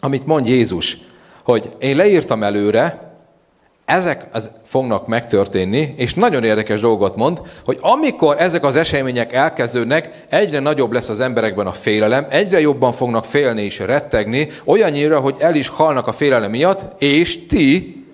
[0.00, 0.96] amit mond Jézus,
[1.42, 3.09] hogy én leírtam előre,
[3.90, 10.24] ezek az fognak megtörténni, és nagyon érdekes dolgot mond, hogy amikor ezek az események elkezdődnek,
[10.28, 15.34] egyre nagyobb lesz az emberekben a félelem, egyre jobban fognak félni és rettegni, olyannyira, hogy
[15.38, 18.04] el is halnak a félelem miatt, és ti,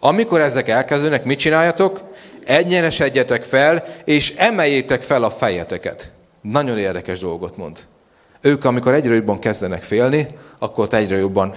[0.00, 2.00] amikor ezek elkezdődnek, mit csináljatok?
[2.44, 6.10] Egyenesedjetek fel, és emeljétek fel a fejeteket.
[6.40, 7.78] Nagyon érdekes dolgot mond.
[8.40, 10.26] Ők, amikor egyre jobban kezdenek félni,
[10.58, 11.54] akkor egyre jobban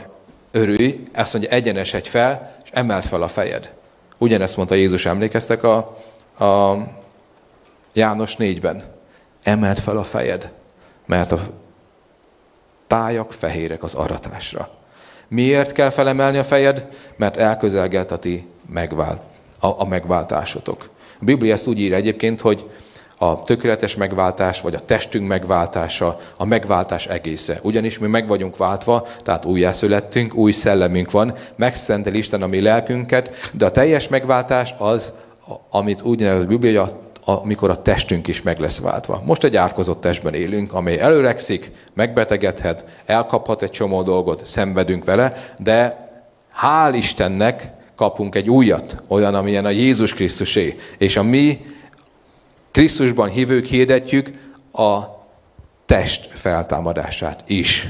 [0.52, 3.74] örülj, azt mondja, egyenesedj fel, emelt fel a fejed.
[4.20, 5.76] Ugyanezt mondta Jézus, emlékeztek a,
[6.40, 6.78] a
[7.94, 8.84] János 4-ben.
[9.44, 10.52] Emelt fel a fejed,
[11.06, 11.40] mert a
[12.88, 14.70] tájak fehérek az aratásra.
[15.28, 16.88] Miért kell felemelni a fejed?
[17.16, 19.22] Mert elközelgelt a ti megvált,
[19.60, 20.90] a, a megváltásotok.
[21.20, 22.70] A Biblia ezt úgy ír egyébként, hogy
[23.24, 27.60] a tökéletes megváltás, vagy a testünk megváltása, a megváltás egésze.
[27.62, 33.50] Ugyanis mi meg vagyunk váltva, tehát újjászülettünk, új szellemünk van, megszentel Isten a mi lelkünket,
[33.54, 35.14] de a teljes megváltás az,
[35.70, 36.90] amit úgy nevezett a Biblia,
[37.26, 39.22] amikor a testünk is meg lesz váltva.
[39.26, 46.10] Most egy árkozott testben élünk, amely előrekszik, megbetegedhet, elkaphat egy csomó dolgot, szenvedünk vele, de
[46.62, 50.76] hál' Istennek kapunk egy újat, olyan, amilyen a Jézus Krisztusé.
[50.98, 51.66] És a mi
[52.74, 54.32] Krisztusban hívők hirdetjük
[54.72, 55.00] a
[55.86, 57.90] test feltámadását is.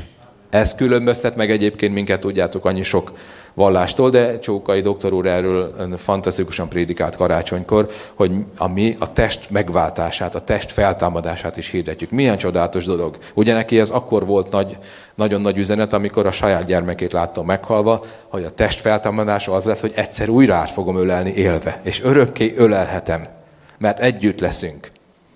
[0.49, 3.11] Ez különböztet meg egyébként minket, tudjátok, annyi sok
[3.53, 10.35] vallástól, de Csókai doktor úr erről fantasztikusan prédikált karácsonykor, hogy a mi a test megváltását,
[10.35, 12.11] a test feltámadását is hirdetjük.
[12.11, 13.17] Milyen csodálatos dolog.
[13.33, 14.77] Ugye neki ez akkor volt nagy,
[15.15, 19.79] nagyon nagy üzenet, amikor a saját gyermekét látta meghalva, hogy a test feltámadása az lett,
[19.79, 23.41] hogy egyszer újra át fogom ölelni élve, és örökké ölelhetem
[23.77, 24.91] mert együtt leszünk.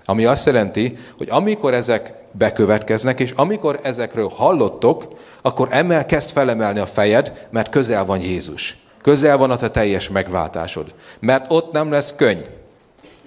[0.05, 5.07] Ami azt jelenti, hogy amikor ezek bekövetkeznek, és amikor ezekről hallottok,
[5.41, 8.77] akkor emel, kezd felemelni a fejed, mert közel van Jézus.
[9.01, 10.93] Közel van a te teljes megváltásod.
[11.19, 12.41] Mert ott nem lesz könny.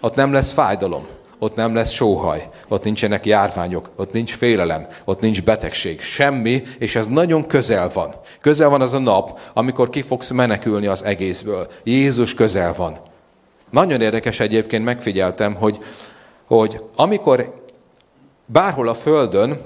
[0.01, 1.07] Ott nem lesz fájdalom.
[1.43, 6.97] ott nem lesz sóhaj, ott nincsenek járványok, ott nincs félelem, ott nincs betegség, semmi, és
[6.97, 8.15] ez nagyon közel van.
[8.41, 11.69] Közel van az a nap, amikor ki fogsz menekülni az egészből.
[11.85, 12.99] Jézus közel van.
[13.71, 15.79] Nagyon érdekes egyébként, megfigyeltem, hogy,
[16.47, 17.55] hogy amikor
[18.47, 19.61] bárhol a Földön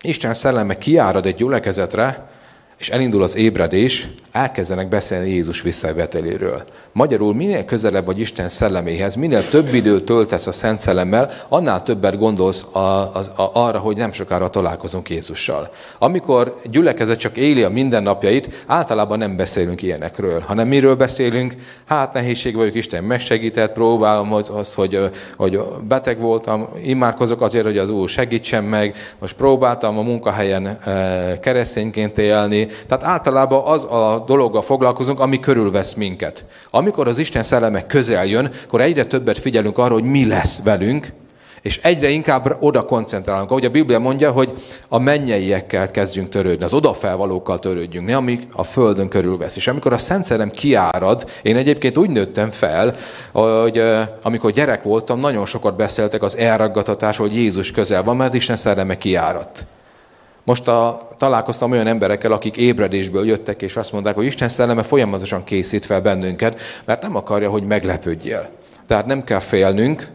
[0.00, 2.30] Isten szelleme kiárad egy gyülekezetre,
[2.78, 6.62] és elindul az ébredés, elkezdenek beszélni Jézus visszaveteléről.
[6.92, 12.18] Magyarul minél közelebb vagy Isten szelleméhez, minél több időt töltesz a Szent Szellemmel, annál többet
[12.18, 15.70] gondolsz a, a, a, arra, hogy nem sokára találkozunk Jézussal.
[15.98, 21.54] Amikor gyülekezet csak éli a mindennapjait, általában nem beszélünk ilyenekről, hanem miről beszélünk?
[21.84, 27.78] Hát nehézség vagyok, Isten megsegített, próbálom az, az hogy, hogy beteg voltam, imádkozok azért, hogy
[27.78, 30.78] az Úr segítsen meg, most próbáltam a munkahelyen
[31.40, 32.65] keresztényként élni.
[32.88, 36.44] Tehát általában az a dologgal foglalkozunk, ami körülvesz minket.
[36.70, 41.12] Amikor az Isten szelleme közel jön, akkor egyre többet figyelünk arra, hogy mi lesz velünk,
[41.66, 43.50] és egyre inkább oda koncentrálunk.
[43.50, 44.52] Ahogy a Biblia mondja, hogy
[44.88, 49.56] a mennyeiekkel kezdjünk törődni, az odafelvalókkal törődjünk, ne amik a földön körülvesz.
[49.56, 52.94] És amikor a Szent Szellem kiárad, én egyébként úgy nőttem fel,
[53.32, 53.82] hogy
[54.22, 58.98] amikor gyerek voltam, nagyon sokat beszéltek az elraggatatásról, hogy Jézus közel van, mert Isten szelleme
[58.98, 59.64] kiáradt.
[60.46, 65.44] Most a, találkoztam olyan emberekkel, akik ébredésből jöttek, és azt mondták, hogy Isten szelleme folyamatosan
[65.44, 68.48] készít fel bennünket, mert nem akarja, hogy meglepődjél.
[68.86, 70.08] Tehát nem kell félnünk,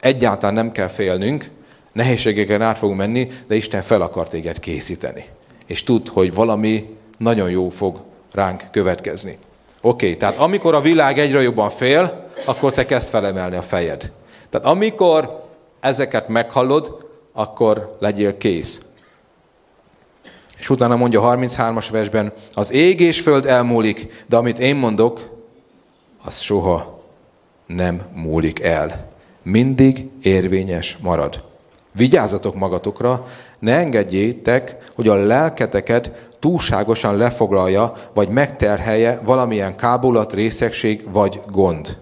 [0.00, 1.50] egyáltalán nem kell félnünk,
[1.92, 5.24] nehézségeken át fogunk menni, de Isten fel akar téged készíteni.
[5.66, 8.00] És tud, hogy valami nagyon jó fog
[8.32, 9.38] ránk következni.
[9.82, 14.12] Oké, okay, tehát amikor a világ egyre jobban fél, akkor te kezd felemelni a fejed.
[14.50, 15.44] Tehát amikor
[15.80, 18.80] ezeket meghallod, akkor legyél kész.
[20.60, 25.38] És utána mondja a 33-as versben, az ég és föld elmúlik, de amit én mondok,
[26.24, 27.02] az soha
[27.66, 29.08] nem múlik el.
[29.42, 31.44] Mindig érvényes marad.
[31.92, 33.26] Vigyázzatok magatokra,
[33.58, 41.96] ne engedjétek, hogy a lelketeket túlságosan lefoglalja, vagy megterhelje valamilyen kábulat, részegség vagy gond.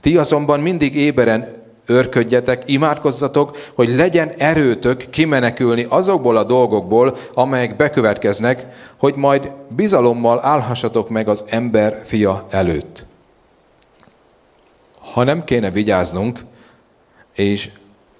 [0.00, 8.66] Ti azonban mindig éberen Őrködjetek, imádkozzatok, hogy legyen erőtök kimenekülni azokból a dolgokból, amelyek bekövetkeznek,
[8.96, 13.04] hogy majd bizalommal állhassatok meg az ember fia előtt.
[15.12, 16.40] Ha nem kéne vigyáznunk,
[17.34, 17.70] és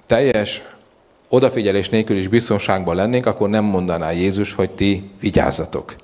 [0.07, 0.62] teljes
[1.29, 5.94] odafigyelés nélkül is biztonságban lennénk, akkor nem mondaná Jézus, hogy ti vigyázzatok.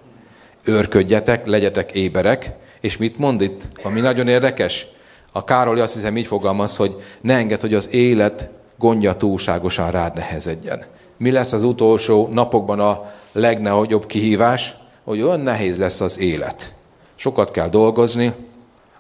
[0.65, 4.87] Őrködjetek, legyetek éberek, és mit mond itt, ami nagyon érdekes?
[5.33, 10.15] A Károly azt hiszem így fogalmaz, hogy ne enged, hogy az élet gondja túlságosan rád
[10.15, 10.85] nehezedjen.
[11.17, 14.75] Mi lesz az utolsó napokban a legnagyobb kihívás?
[15.05, 16.73] Hogy olyan nehéz lesz az élet.
[17.15, 18.33] Sokat kell dolgozni,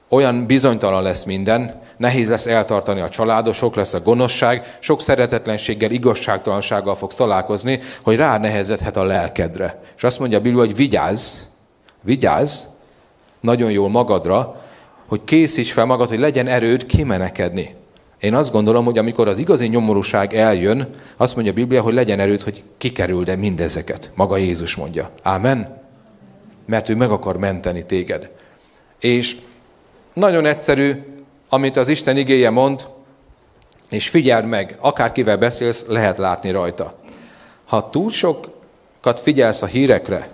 [0.09, 5.91] olyan bizonytalan lesz minden, nehéz lesz eltartani a családot, sok lesz a gonoszság, sok szeretetlenséggel,
[5.91, 9.83] igazságtalansággal fogsz találkozni, hogy rá nehezedhet a lelkedre.
[9.97, 11.41] És azt mondja a Biblia, hogy vigyázz,
[12.01, 12.63] vigyázz
[13.41, 14.63] nagyon jól magadra,
[15.09, 17.75] hogy készíts fel magad, hogy legyen erőd kimenekedni.
[18.21, 22.21] Én azt gondolom, hogy amikor az igazi nyomorúság eljön, azt mondja a Biblia, hogy legyen
[22.21, 24.11] erőd, hogy kikerüld-e mindezeket.
[24.15, 25.11] Maga Jézus mondja.
[25.23, 25.83] Ámen?
[26.67, 28.31] Mert ő meg akar menteni téged.
[29.01, 29.37] És
[30.13, 30.93] nagyon egyszerű,
[31.49, 32.87] amit az Isten igéje mond,
[33.91, 36.99] és figyeld meg, akárkivel beszélsz, lehet látni rajta.
[37.65, 40.29] Ha túl sokat figyelsz a hírekre,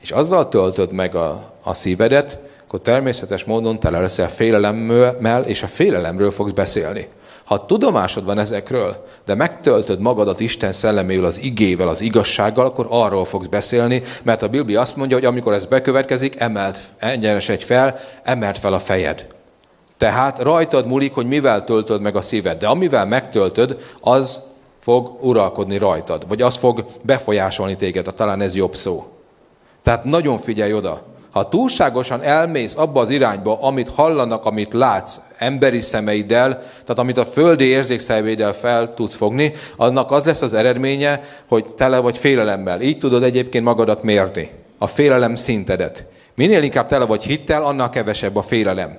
[0.00, 2.38] és azzal töltöd meg a, a szívedet,
[2.74, 7.08] akkor természetes módon tele leszel félelemmel, és a félelemről fogsz beszélni.
[7.44, 13.24] Ha tudomásod van ezekről, de megtöltöd magadat Isten szellemével, az igével, az igazsággal, akkor arról
[13.24, 18.58] fogsz beszélni, mert a Biblia azt mondja, hogy amikor ez bekövetkezik, emelt, egyenesedj fel, emelt
[18.58, 19.26] fel a fejed.
[19.96, 24.40] Tehát rajtad múlik, hogy mivel töltöd meg a szíved, de amivel megtöltöd, az
[24.80, 29.04] fog uralkodni rajtad, vagy az fog befolyásolni téged, talán ez jobb szó.
[29.82, 31.13] Tehát nagyon figyelj oda.
[31.34, 37.24] Ha túlságosan elmész abba az irányba, amit hallanak, amit látsz emberi szemeiddel, tehát amit a
[37.24, 42.80] földi érzékszervéddel fel tudsz fogni, annak az lesz az eredménye, hogy tele vagy félelemmel.
[42.80, 44.50] Így tudod egyébként magadat mérni.
[44.78, 46.06] A félelem szintedet.
[46.34, 48.98] Minél inkább tele vagy hittel, annál kevesebb a félelem.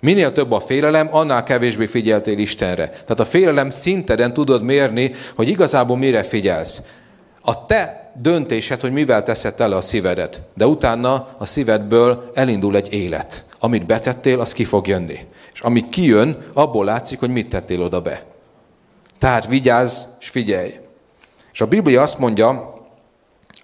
[0.00, 2.88] Minél több a félelem, annál kevésbé figyeltél Istenre.
[2.88, 6.82] Tehát a félelem szinteden tudod mérni, hogy igazából mire figyelsz.
[7.40, 10.42] A te döntésed, hogy mivel teszed tele a szívedet.
[10.54, 13.44] De utána a szívedből elindul egy élet.
[13.58, 15.18] Amit betettél, az ki fog jönni.
[15.52, 18.24] És ami kijön, abból látszik, hogy mit tettél oda be.
[19.18, 20.74] Tehát vigyázz és figyelj.
[21.52, 22.48] És a Biblia azt mondja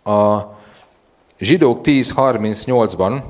[0.04, 0.40] a
[1.38, 3.22] zsidók 10.38-ban,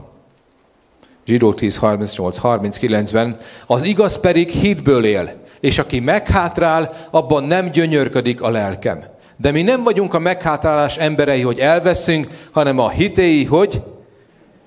[1.25, 8.43] Zsidó 10, 38, 39-ben, az igaz pedig hitből él, és aki meghátrál, abban nem gyönyörködik
[8.43, 9.05] a lelkem.
[9.43, 13.83] De mi nem vagyunk a meghátrálás emberei, hogy elveszünk, hanem a hitéi, hogy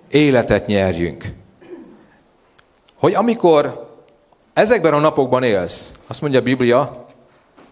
[0.10, 1.34] életet nyerjünk.
[2.96, 3.90] Hogy amikor
[4.54, 7.08] ezekben a napokban élsz, azt mondja a Biblia,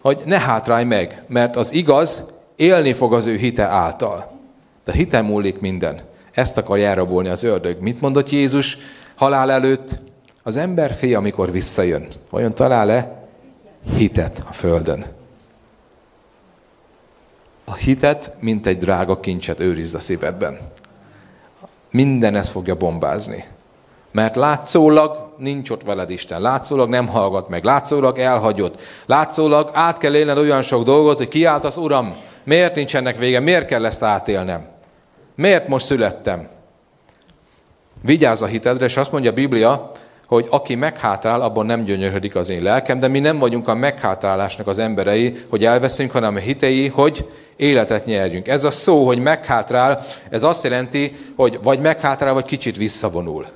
[0.00, 4.40] hogy ne hátrálj meg, mert az igaz élni fog az ő hite által.
[4.84, 6.00] De hite múlik minden.
[6.32, 7.80] Ezt akarja elrabolni az ördög.
[7.80, 8.78] Mit mondott Jézus
[9.14, 9.98] halál előtt?
[10.42, 13.24] Az ember fia, amikor visszajön, olyan talál-e
[13.96, 15.04] hitet a földön?
[17.64, 20.58] A hitet, mint egy drága kincset őrizd a szívedben.
[21.90, 23.44] Minden ezt fogja bombázni.
[24.12, 26.40] Mert látszólag nincs ott veled Isten.
[26.40, 27.64] Látszólag nem hallgat meg.
[27.64, 28.80] Látszólag elhagyott.
[29.06, 33.66] Látszólag át kell élned olyan sok dolgot, hogy az Uram, miért nincs ennek vége, miért
[33.66, 34.66] kell ezt átélnem?
[35.34, 36.48] Miért most születtem?
[38.02, 39.92] Vigyázz a hitedre, és azt mondja a Biblia,
[40.26, 44.66] hogy aki meghátrál, abban nem gyönyörödik az én lelkem, de mi nem vagyunk a meghátrálásnak
[44.66, 48.48] az emberei, hogy elveszünk, hanem a hitei, hogy életet nyerjünk.
[48.48, 53.46] Ez a szó, hogy meghátrál, ez azt jelenti, hogy vagy meghátrál, vagy kicsit visszavonul.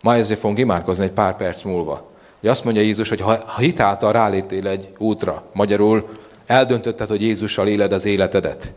[0.00, 2.10] Ma ezért fogunk imádkozni egy pár perc múlva.
[2.40, 6.08] Hogy azt mondja Jézus, hogy ha, hitáltal ráléptél egy útra, magyarul
[6.46, 8.72] eldöntötted, hogy Jézussal éled az életedet,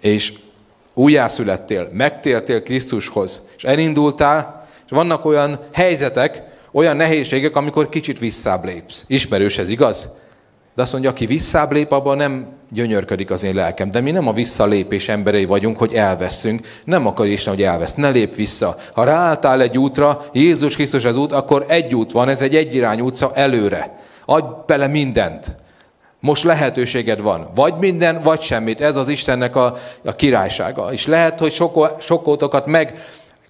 [0.00, 0.32] és
[0.94, 4.57] újjászülettél, megtértél Krisztushoz, és elindultál,
[4.88, 9.04] és vannak olyan helyzetek, olyan nehézségek, amikor kicsit visszább lépsz.
[9.06, 10.08] Ismerős ez, igaz?
[10.74, 13.90] De azt mondja, aki visszább lép, abban nem gyönyörködik az én lelkem.
[13.90, 16.66] De mi nem a visszalépés emberei vagyunk, hogy elveszünk.
[16.84, 17.94] Nem akar Isten, hogy elvesz.
[17.94, 18.76] Ne lép vissza.
[18.92, 23.00] Ha ráálltál egy útra, Jézus Krisztus az út, akkor egy út van, ez egy egyirány
[23.00, 23.98] utca előre.
[24.24, 25.56] Adj bele mindent.
[26.20, 27.50] Most lehetőséged van.
[27.54, 28.80] Vagy minden, vagy semmit.
[28.80, 30.92] Ez az Istennek a, a királysága.
[30.92, 32.98] És lehet, hogy sok, sok meg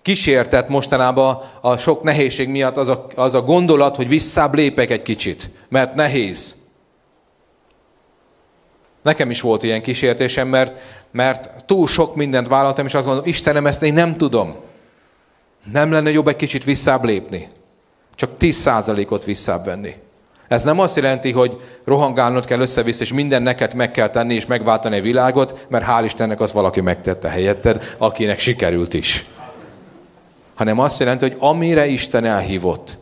[0.03, 5.03] kísértett mostanában a sok nehézség miatt az a, az a gondolat, hogy visszább lépek egy
[5.03, 6.55] kicsit, mert nehéz.
[9.03, 10.81] Nekem is volt ilyen kísértésem, mert,
[11.11, 14.57] mert túl sok mindent vállaltam, és azt mondom, Istenem, ezt én nem tudom.
[15.73, 17.49] Nem lenne jobb egy kicsit visszább lépni.
[18.15, 19.95] Csak 10%-ot visszább venni.
[20.49, 24.47] Ez nem azt jelenti, hogy rohangálnod kell össze-vissza, és minden neked meg kell tenni, és
[24.47, 29.25] megváltani a világot, mert hál' Istennek az valaki megtette helyetted, akinek sikerült is.
[30.59, 32.99] Hanem azt jelenti, hogy amire Isten elhívott,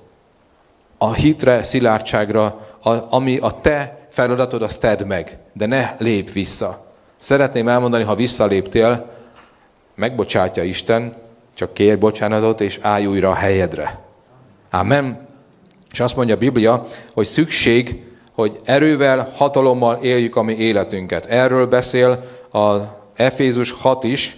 [0.98, 2.44] a hitre, szilárdságra,
[2.82, 6.86] a, ami a te feladatod, azt tedd meg, de ne lép vissza.
[7.18, 9.10] Szeretném elmondani, ha visszaléptél,
[9.94, 11.14] megbocsátja Isten,
[11.54, 14.00] csak kér bocsánatot, és állj újra a helyedre.
[14.70, 15.28] Amen.
[15.90, 18.02] És azt mondja a Biblia, hogy szükség,
[18.32, 21.26] hogy erővel, hatalommal éljük a mi életünket.
[21.26, 22.76] Erről beszél a
[23.14, 24.36] Efézus 6 is,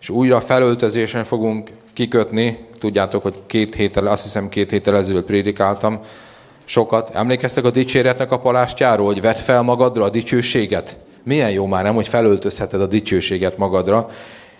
[0.00, 2.58] és újra felöltözésen fogunk kikötni.
[2.78, 6.00] Tudjátok, hogy két héttel, azt hiszem két héttel ezelőtt prédikáltam
[6.64, 7.14] sokat.
[7.14, 10.96] Emlékeztek a dicséretnek a palástjáról, hogy vedd fel magadra a dicsőséget?
[11.22, 14.10] Milyen jó már nem, hogy felöltözheted a dicsőséget magadra.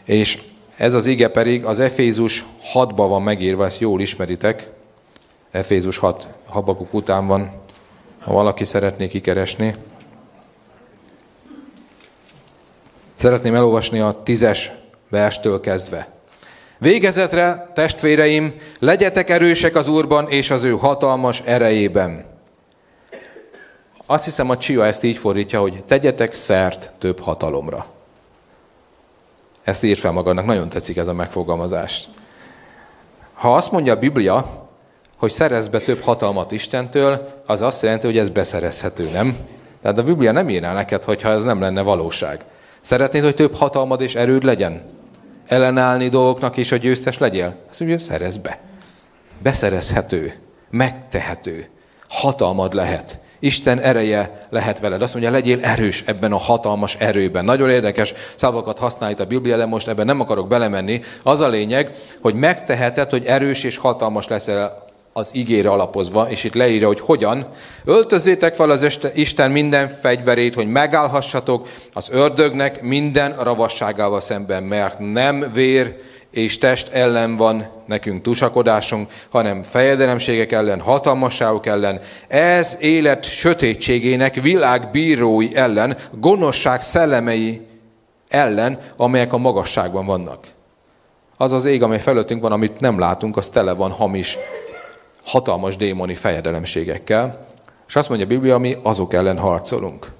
[0.04, 0.42] És
[0.76, 4.70] ez az ige pedig az Efézus 6-ban van megírva, ezt jól ismeritek.
[5.50, 7.50] Efézus 6 Habakuk után van,
[8.18, 9.74] ha valaki szeretné kikeresni.
[13.14, 14.70] Szeretném elolvasni a tízes
[15.08, 16.15] verstől kezdve.
[16.78, 22.24] Végezetre, testvéreim, legyetek erősek az Úrban és az ő hatalmas erejében.
[24.06, 27.86] Azt hiszem, a Csia ezt így fordítja, hogy tegyetek szert több hatalomra.
[29.62, 32.08] Ezt ír fel magadnak, nagyon tetszik ez a megfogalmazás.
[33.32, 34.66] Ha azt mondja a Biblia,
[35.16, 39.36] hogy szerez be több hatalmat Istentől, az azt jelenti, hogy ez beszerezhető, nem?
[39.82, 42.44] Tehát a Biblia nem írná neked, hogyha ez nem lenne valóság.
[42.80, 44.82] Szeretnéd, hogy több hatalmad és erőd legyen?
[45.46, 47.56] Ellenállni dolgoknak és a győztes legyél?
[47.70, 48.58] Azt mondja, szerez be.
[49.42, 50.34] Beszerezhető,
[50.70, 51.68] megtehető,
[52.08, 53.18] hatalmad lehet.
[53.38, 55.02] Isten ereje lehet veled.
[55.02, 57.44] Azt mondja, legyél erős ebben a hatalmas erőben.
[57.44, 61.00] Nagyon érdekes szavakat használ itt a Biblia, de most ebben nem akarok belemenni.
[61.22, 64.85] Az a lényeg, hogy megteheted, hogy erős és hatalmas leszel
[65.16, 67.46] az igére alapozva, és itt leírja, hogy hogyan.
[67.84, 75.50] Öltözétek fel az Isten minden fegyverét, hogy megállhassatok az ördögnek minden ravasságával szemben, mert nem
[75.54, 75.96] vér
[76.30, 85.54] és test ellen van nekünk tusakodásunk, hanem fejedelemségek ellen, hatalmasságok ellen, ez élet sötétségének világbírói
[85.54, 87.66] ellen, gonoszság szellemei
[88.28, 90.46] ellen, amelyek a magasságban vannak.
[91.36, 94.38] Az az ég, amely felőttünk van, amit nem látunk, az tele van hamis
[95.26, 97.46] hatalmas démoni fejedelemségekkel,
[97.88, 100.12] és azt mondja a Biblia, mi azok ellen harcolunk.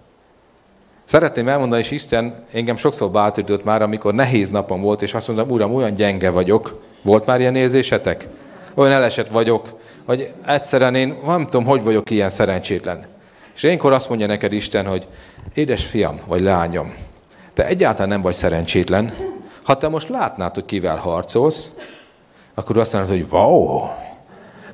[1.05, 5.51] Szeretném elmondani, és Isten engem sokszor bátorított már, amikor nehéz napom volt, és azt mondtam,
[5.51, 6.83] Uram, olyan gyenge vagyok.
[7.03, 8.29] Volt már ilyen érzésetek?
[8.75, 13.05] Olyan elesett vagyok, hogy egyszerűen én nem tudom, hogy vagyok ilyen szerencsétlen.
[13.55, 15.07] És énkor azt mondja neked Isten, hogy
[15.55, 16.95] édes fiam, vagy lányom,
[17.55, 19.13] te egyáltalán nem vagy szerencsétlen.
[19.63, 21.73] Ha te most látnád, hogy kivel harcolsz,
[22.55, 23.89] akkor azt mondod, hogy wow,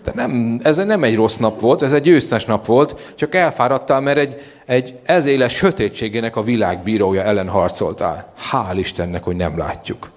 [0.05, 4.01] de nem, ez nem egy rossz nap volt, ez egy győztes nap volt, csak elfáradtál,
[4.01, 8.33] mert egy, egy ez éles sötétségének a világbírója ellen harcoltál.
[8.53, 10.11] Hál' Istennek, hogy nem látjuk.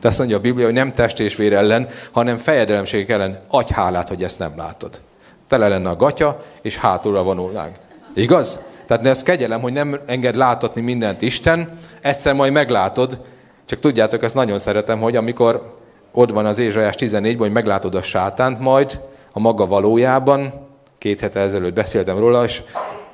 [0.00, 3.38] De azt mondja a Biblia, hogy nem test és vér ellen, hanem fejedelemségek ellen.
[3.48, 5.00] Adj hálát, hogy ezt nem látod.
[5.48, 7.76] Tele lenne a gatya, és hátulra vonulnánk.
[8.14, 8.58] Igaz?
[8.86, 13.18] Tehát ez kegyelem, hogy nem enged láthatni mindent Isten, egyszer majd meglátod,
[13.66, 15.76] csak tudjátok, ezt nagyon szeretem, hogy amikor
[16.12, 19.00] ott van az Ézsajás 14 hogy meglátod a sátánt majd,
[19.32, 20.52] a maga valójában,
[20.98, 22.62] két hete ezelőtt beszéltem róla, és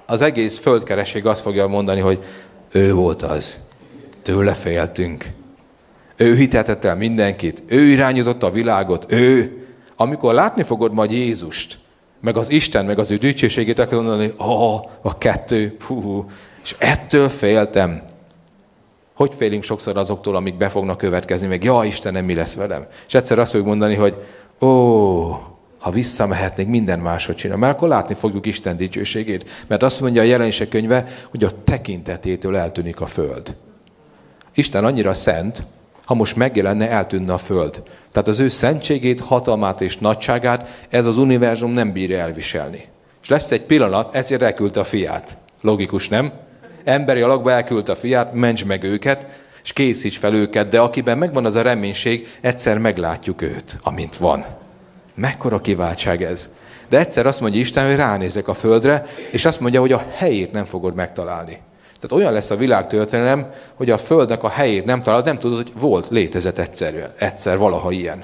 [0.07, 2.25] az egész földkeresség azt fogja mondani, hogy
[2.73, 3.59] ő volt az.
[4.23, 5.27] Tőle féltünk.
[6.17, 7.63] Ő hitetett el mindenkit.
[7.67, 9.13] Ő irányította a világot.
[9.13, 9.53] Ő.
[9.97, 11.79] Amikor látni fogod majd Jézust,
[12.21, 16.31] meg az Isten, meg az ő dicsőségét, akkor mondani, oh, a kettő, hú,
[16.63, 18.03] és ettől féltem.
[19.15, 22.87] Hogy félünk sokszor azoktól, amik be fognak következni, meg ja, Istenem, mi lesz velem?
[23.07, 24.17] És egyszer azt fogjuk mondani, hogy
[24.61, 25.48] ó,
[25.79, 27.63] ha visszamehetnék, minden máshogy csinálni.
[27.63, 29.65] Mert akkor látni fogjuk Isten dicsőségét.
[29.67, 33.57] Mert azt mondja a jelenések könyve, hogy a tekintetétől eltűnik a föld.
[34.55, 35.63] Isten annyira szent,
[36.05, 37.83] ha most megjelenne, eltűnne a föld.
[38.13, 42.85] Tehát az ő szentségét, hatalmát és nagyságát ez az univerzum nem bírja elviselni.
[43.23, 45.37] És lesz egy pillanat, ezért elküldte a fiát.
[45.61, 46.33] Logikus, nem?
[46.85, 49.27] Emberi alakba elküldte a fiát, ments meg őket,
[49.63, 54.45] és készíts fel őket, de akiben megvan az a reménység, egyszer meglátjuk őt, amint van.
[55.19, 56.55] Mekkora kiváltság ez.
[56.89, 60.53] De egyszer azt mondja Isten, hogy ránézek a földre, és azt mondja, hogy a helyét
[60.53, 61.59] nem fogod megtalálni.
[62.01, 65.73] Tehát olyan lesz a világtörténelem, hogy a Földnek a helyét nem találod, nem tudod, hogy
[65.81, 68.17] volt, létezett egyszer, egyszer valaha ilyen.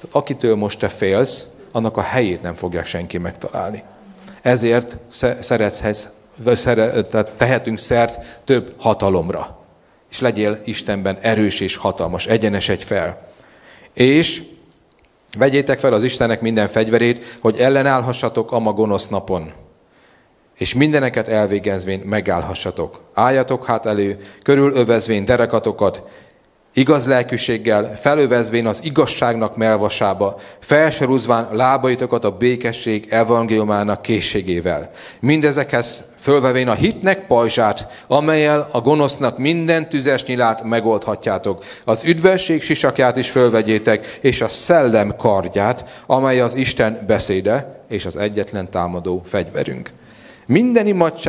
[0.00, 3.82] Tehát akitől most te félsz, annak a helyét nem fogja senki megtalálni.
[4.42, 4.96] Ezért
[5.40, 6.12] szerethez,
[6.44, 9.58] tehát tehetünk szert több hatalomra.
[10.10, 13.28] És legyél Istenben erős és hatalmas, egyenesedj fel.
[13.92, 14.42] És
[15.36, 19.52] vegyétek fel az Istennek minden fegyverét, hogy ellenállhassatok a ma gonosz napon
[20.56, 23.00] és mindeneket elvégezvén megállhassatok.
[23.14, 26.02] Álljatok hát elő, körülövezvén derekatokat,
[26.72, 34.90] igaz lelkűséggel, felövezvén az igazságnak melvasába, felsorúzván lábaitokat a békesség evangéliumának készségével.
[35.20, 41.64] Mindezekhez fölvevén a hitnek pajzsát, amelyel a gonosznak minden tüzes nyilát megoldhatjátok.
[41.84, 48.16] Az üdvösség sisakját is fölvegyétek, és a szellem kardját, amely az Isten beszéde, és az
[48.16, 49.90] egyetlen támadó fegyverünk.
[50.46, 50.86] Minden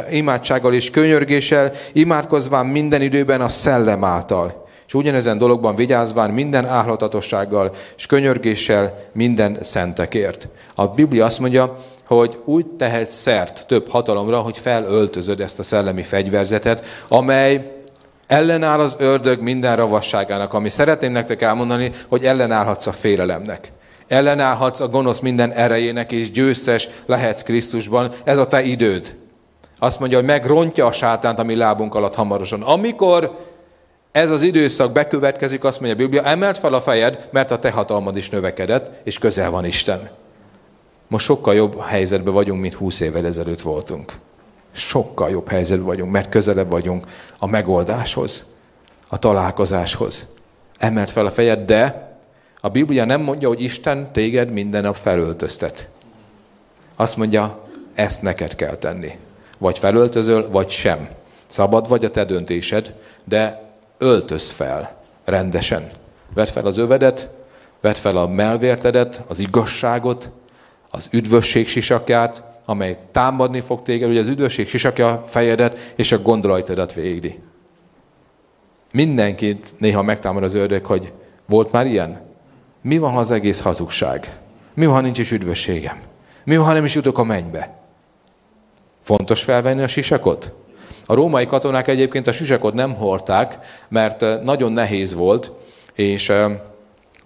[0.10, 4.66] imádsággal és könyörgéssel, imádkozván minden időben a szellem által.
[4.88, 10.48] És ugyanezen dologban vigyázván minden állatatossággal és könyörgéssel minden szentekért.
[10.76, 11.78] A Biblia azt mondja,
[12.08, 17.72] hogy úgy tehet szert több hatalomra, hogy felöltözöd ezt a szellemi fegyverzetet, amely
[18.28, 23.72] ellenáll az ördög minden ravasságának, ami szeretném nektek elmondani, hogy ellenállhatsz a félelemnek
[24.08, 28.12] ellenállhatsz a gonosz minden erejének, és győztes lehetsz Krisztusban.
[28.24, 29.16] Ez a te időd.
[29.80, 32.62] Azt mondja, hogy megrontja a sátánt a mi lábunk alatt hamarosan.
[32.62, 33.46] Amikor
[34.12, 37.72] ez az időszak bekövetkezik, azt mondja a Biblia, emelt fel a fejed, mert a te
[37.72, 40.10] hatalmad is növekedett, és közel van Isten.
[41.08, 44.20] Most sokkal jobb helyzetben vagyunk, mint 20 évvel ezelőtt voltunk.
[44.72, 47.08] Sokkal jobb helyzetben vagyunk, mert közelebb vagyunk
[47.40, 48.56] a megoldáshoz,
[49.08, 50.28] a találkozáshoz.
[50.78, 52.12] Emelt fel a fejed, de
[52.62, 55.90] a Biblia nem mondja, hogy Isten téged minden nap felöltöztet.
[56.96, 59.18] Azt mondja, ezt neked kell tenni.
[59.58, 61.10] Vagy felöltözöl, vagy sem.
[61.48, 62.94] Szabad vagy a te döntésed,
[63.26, 65.90] de öltöz fel rendesen.
[66.34, 67.30] Vedd fel az övedet,
[67.82, 70.30] vedd fel a melvértedet, az igazságot,
[70.98, 76.22] az üdvösség sisakját, amely támadni fog téged, ugye az üdvösség sisakja a fejedet, és a
[76.22, 77.40] gondolatodat végdi.
[78.92, 81.14] Mindenkit néha megtámad az ördög, hogy
[81.46, 82.22] volt már ilyen?
[82.82, 84.38] Mi van, ha az egész hazugság?
[84.74, 85.98] Mi van, ha nincs is üdvösségem?
[86.44, 87.78] Mi van, ha nem is jutok a mennybe?
[89.04, 90.54] Fontos felvenni a sisakot?
[91.06, 95.52] A római katonák egyébként a sisakot nem hordták, mert eh, nagyon nehéz volt,
[95.94, 96.52] és eh,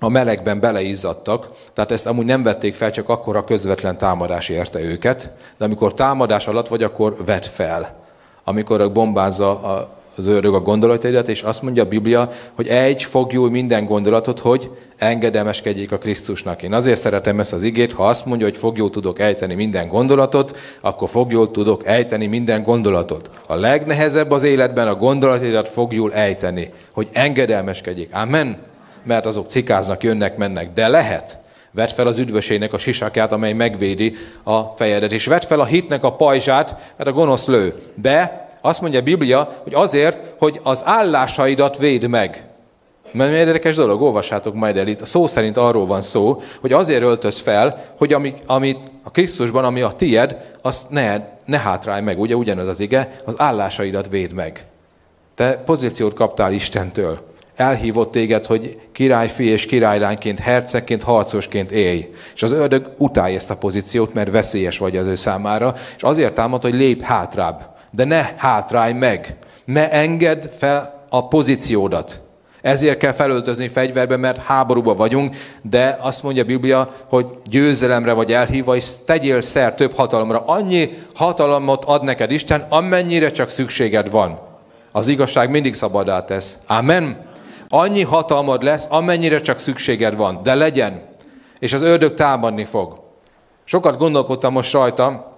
[0.04, 4.80] a melegben beleizzadtak, tehát ezt amúgy nem vették fel, csak akkor a közvetlen támadás érte
[4.80, 8.00] őket, de amikor támadás alatt vagy, akkor vedd fel.
[8.44, 9.60] Amikor bombázza
[10.18, 14.70] az ördög a gondolataidat, és azt mondja a Biblia, hogy egy fogjul minden gondolatot, hogy
[14.98, 16.62] engedelmeskedjék a Krisztusnak.
[16.62, 20.58] Én azért szeretem ezt az igét, ha azt mondja, hogy fogjul tudok ejteni minden gondolatot,
[20.82, 23.30] akkor fogjul tudok ejteni minden gondolatot.
[23.48, 28.10] a legnehezebb az életben a gondolatidat fogjul ejteni, hogy engedelmeskedjék.
[28.14, 28.71] Amen.
[29.04, 30.74] Mert azok cikáznak, jönnek, mennek.
[30.74, 31.38] De lehet.
[31.72, 35.12] Vedd fel az üdvösének a sisakját, amely megvédi a fejedet.
[35.12, 37.82] És vedd fel a hitnek a pajzsát, mert a gonosz lő.
[37.96, 42.44] De azt mondja a Biblia, hogy azért, hogy az állásaidat véd meg.
[43.12, 45.06] Mert érdekes dolog, olvassátok majd el itt.
[45.06, 49.82] Szó szerint arról van szó, hogy azért öltöz fel, hogy ami, ami a Krisztusban, ami
[49.82, 54.66] a tied, azt ne, ne hátrálj meg, ugye ugyanaz az ige, az állásaidat véd meg.
[55.36, 57.31] Te pozíciót kaptál Istentől.
[57.62, 62.10] Elhívott téged, hogy királyfi és királylányként, hercegként, harcosként élj.
[62.34, 66.34] És az ördög utálja ezt a pozíciót, mert veszélyes vagy az ő számára, és azért
[66.34, 67.70] támad, hogy lép hátrább.
[67.92, 69.36] De ne hátrálj meg.
[69.66, 72.20] Ne engedd fel a pozíciódat.
[72.62, 78.34] Ezért kell felöltözni fegyverbe, mert háborúba vagyunk, de azt mondja a Biblia, hogy győzelemre vagy
[78.34, 80.44] elhívva, és tegyél szer több hatalomra.
[80.46, 84.40] Annyi hatalomot ad neked Isten, amennyire csak szükséged van.
[84.92, 86.58] Az igazság mindig szabadá tesz.
[86.68, 87.30] Amen.
[87.74, 91.02] Annyi hatalmad lesz, amennyire csak szükséged van, de legyen.
[91.60, 93.00] És az ördög támadni fog.
[93.64, 95.38] Sokat gondolkodtam most rajta,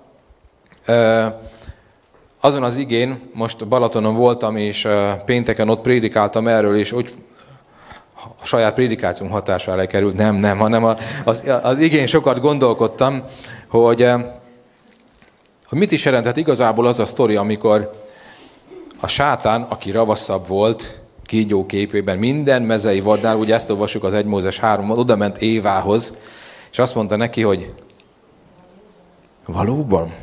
[2.40, 4.88] azon az igén, most Balatonon voltam, és
[5.26, 7.10] pénteken ott prédikáltam erről, és úgy
[8.42, 13.24] a saját prédikációm hatására került, nem, nem, hanem az, az igén sokat gondolkodtam,
[13.68, 14.10] hogy,
[15.68, 18.02] hogy mit is jelentett igazából az a sztori, amikor
[19.00, 21.03] a sátán, aki ravaszabb volt,
[21.34, 26.18] kígyó képében, minden mezei vadnál, ugye ezt olvassuk az 1 Mózes 3 oda ment Évához,
[26.72, 27.74] és azt mondta neki, hogy
[29.46, 30.14] valóban,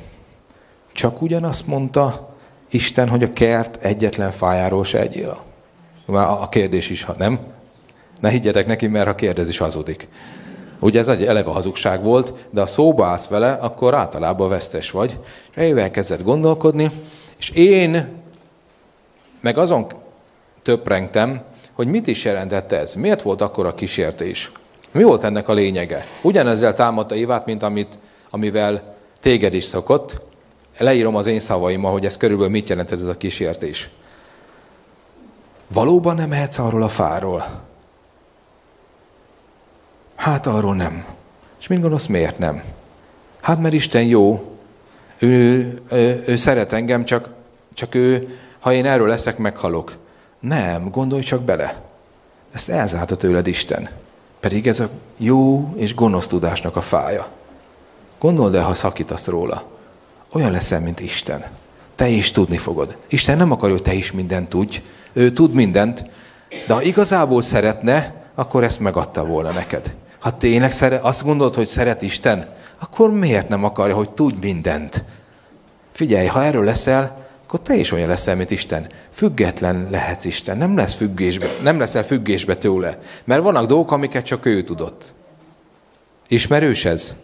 [0.92, 2.34] csak ugyanazt mondta
[2.68, 5.36] Isten, hogy a kert egyetlen fájáról se egyél.
[6.06, 7.40] A kérdés is, ha nem.
[8.20, 10.08] Ne higgyetek neki, mert ha kérdez is hazudik.
[10.80, 15.18] Ugye ez egy eleve hazugság volt, de ha szóba állsz vele, akkor általában vesztes vagy.
[15.54, 16.90] És évvel kezdett gondolkodni,
[17.38, 18.08] és én
[19.40, 19.86] meg azon
[20.62, 21.42] töprengtem,
[21.72, 22.94] hogy mit is jelentett ez.
[22.94, 24.52] Miért volt akkor a kísértés?
[24.92, 26.06] Mi volt ennek a lényege?
[26.22, 27.98] Ugyanezzel támadta Évát, mint amit,
[28.30, 30.22] amivel téged is szokott,
[30.78, 33.90] leírom az én szavaimmal, hogy ez körülbelül mit jelent ez a kísértés.
[35.72, 37.46] Valóban nem mehetsz arról a fáról?
[40.14, 41.04] Hát arról nem.
[41.61, 42.62] És mit gondolsz, miért nem?
[43.40, 44.56] Hát mert Isten jó,
[45.18, 47.28] ő, ő, ő szeret engem, csak,
[47.74, 49.92] csak ő, ha én erről leszek, meghalok.
[50.41, 51.82] Nem, gondolj csak bele.
[52.53, 53.88] Ezt elzárta tőled Isten.
[54.41, 57.26] Pedig ez a jó és gonosz tudásnak a fája.
[58.18, 59.62] Gondold el, ha szakítasz róla
[60.32, 61.45] olyan leszel, mint Isten.
[61.95, 62.97] Te is tudni fogod.
[63.09, 64.82] Isten nem akarja, hogy te is mindent tudj.
[65.12, 66.05] Ő tud mindent,
[66.66, 69.95] de ha igazából szeretne, akkor ezt megadta volna neked.
[70.18, 75.05] Ha tényleg szeret, azt gondolod, hogy szeret Isten, akkor miért nem akarja, hogy tudj mindent?
[75.93, 77.19] Figyelj, ha erről leszel,
[77.53, 78.86] akkor te is olyan leszel, mint Isten.
[79.11, 80.59] Független lehetsz Isten.
[80.59, 82.98] Nem, lesz függésbe, nem leszel függésbe tőle.
[83.24, 85.12] Mert vannak dolgok, amiket csak ő tudott.
[86.28, 87.14] Ismerős ez?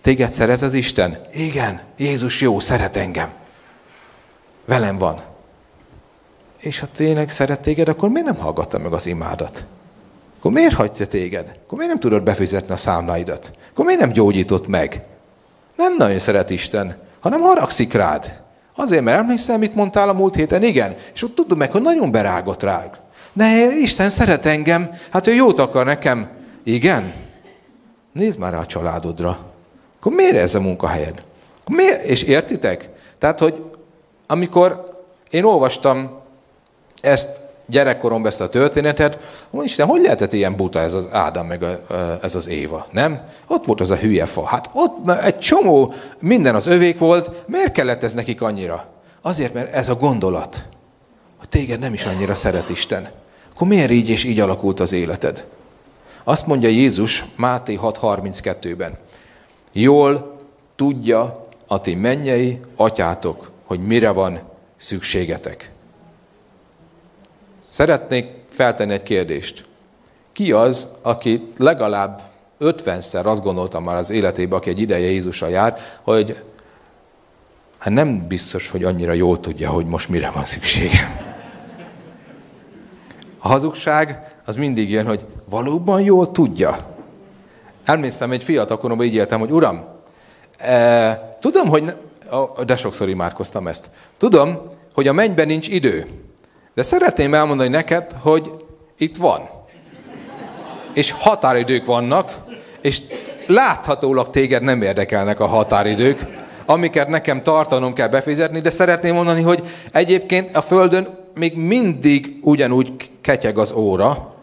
[0.00, 1.18] Téged szeret az Isten?
[1.32, 3.32] Igen, Jézus jó, szeret engem.
[4.64, 5.22] Velem van.
[6.60, 9.64] És ha tényleg szeret téged, akkor miért nem hallgatta meg az imádat?
[10.38, 11.58] Akkor miért hagyta téged?
[11.64, 13.50] Akkor miért nem tudod befizetni a számláidat?
[13.70, 15.02] Akkor miért nem gyógyított meg?
[15.76, 18.43] Nem nagyon szeret Isten, hanem haragszik rád.
[18.76, 20.62] Azért, mert emlékszel, mit mondtál a múlt héten?
[20.62, 20.96] Igen.
[21.14, 23.00] És ott tudom meg, hogy nagyon berágott rád.
[23.32, 26.28] De Isten szeret engem, hát ő jót akar nekem.
[26.62, 27.12] Igen.
[28.12, 29.38] Nézd már rá a családodra.
[29.98, 31.22] Akkor miért ez a munkahelyed?
[31.66, 32.04] Miért?
[32.04, 32.88] És értitek?
[33.18, 33.70] Tehát, hogy
[34.26, 34.92] amikor
[35.30, 36.20] én olvastam
[37.00, 39.18] ezt gyerekkoromban ezt a történetet,
[39.50, 41.78] mondom, Isten, hogy lehetett ilyen buta ez az Ádám, meg a,
[42.22, 43.28] ez az Éva, nem?
[43.46, 44.46] Ott volt az a hülye fa.
[44.46, 48.86] Hát ott egy csomó, minden az övék volt, miért kellett ez nekik annyira?
[49.22, 50.64] Azért, mert ez a gondolat,
[51.38, 53.10] hogy téged nem is annyira szeret Isten.
[53.54, 55.44] Akkor miért így és így alakult az életed?
[56.24, 58.92] Azt mondja Jézus Máté 6.32-ben.
[59.72, 60.36] Jól
[60.76, 64.40] tudja a ti mennyei atyátok, hogy mire van
[64.76, 65.73] szükségetek.
[67.74, 69.64] Szeretnék feltenni egy kérdést.
[70.32, 72.22] Ki az, aki legalább
[72.58, 76.42] ötvenszer azt gondoltam már az életében, aki egy ideje Jézussal jár, hogy
[77.78, 81.32] hát nem biztos, hogy annyira jól tudja, hogy most mire van szüksége.
[83.38, 86.96] A hazugság az mindig jön, hogy valóban jól tudja.
[87.84, 89.84] Emlékszem, egy fiatal koromban így éltem, hogy uram,
[90.56, 91.94] e, tudom, hogy, ne,
[92.64, 94.60] de sokszor imádkoztam ezt, tudom,
[94.92, 96.23] hogy a mennyben nincs idő,
[96.74, 98.50] de szeretném elmondani neked, hogy
[98.98, 99.48] itt van.
[100.94, 102.36] És határidők vannak,
[102.80, 103.00] és
[103.46, 106.42] láthatólag téged nem érdekelnek a határidők.
[106.66, 109.62] amiket nekem tartanom kell befizetni, de szeretném mondani, hogy
[109.92, 114.34] egyébként a Földön még mindig ugyanúgy ketyeg az óra,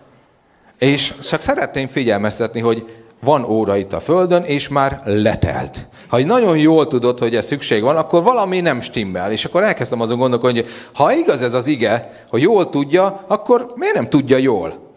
[0.78, 5.86] és csak szeretném figyelmeztetni, hogy van óra itt a Földön, és már letelt.
[6.12, 9.32] Ha nagyon jól tudod, hogy ez szükség van, akkor valami nem stimmel.
[9.32, 13.72] És akkor elkezdtem azon gondolkodni, hogy ha igaz ez az ige, hogy jól tudja, akkor
[13.76, 14.90] miért nem tudja jól?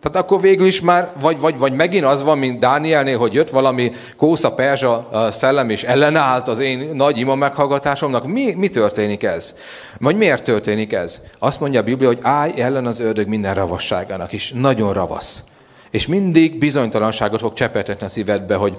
[0.00, 3.50] Tehát akkor végül is már, vagy, vagy, vagy megint az van, mint Dánielnél, hogy jött
[3.50, 8.26] valami kósza perzsa szellem, és ellenállt az én nagy ima meghallgatásomnak.
[8.26, 9.54] Mi, mi történik ez?
[10.00, 11.20] Vagy miért történik ez?
[11.38, 15.42] Azt mondja a Biblia, hogy állj ellen az ördög minden ravasságának, és nagyon ravasz.
[15.90, 18.76] És mindig bizonytalanságot fog csepeltetni a szívedbe, hogy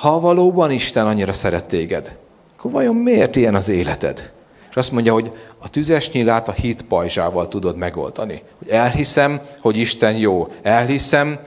[0.00, 2.16] ha valóban Isten annyira szeret téged,
[2.56, 4.30] akkor vajon miért ilyen az életed?
[4.70, 8.42] És azt mondja, hogy a tüzes nyilát a hit pajzsával tudod megoldani.
[8.58, 10.48] Hogy elhiszem, hogy Isten jó.
[10.62, 11.38] Elhiszem,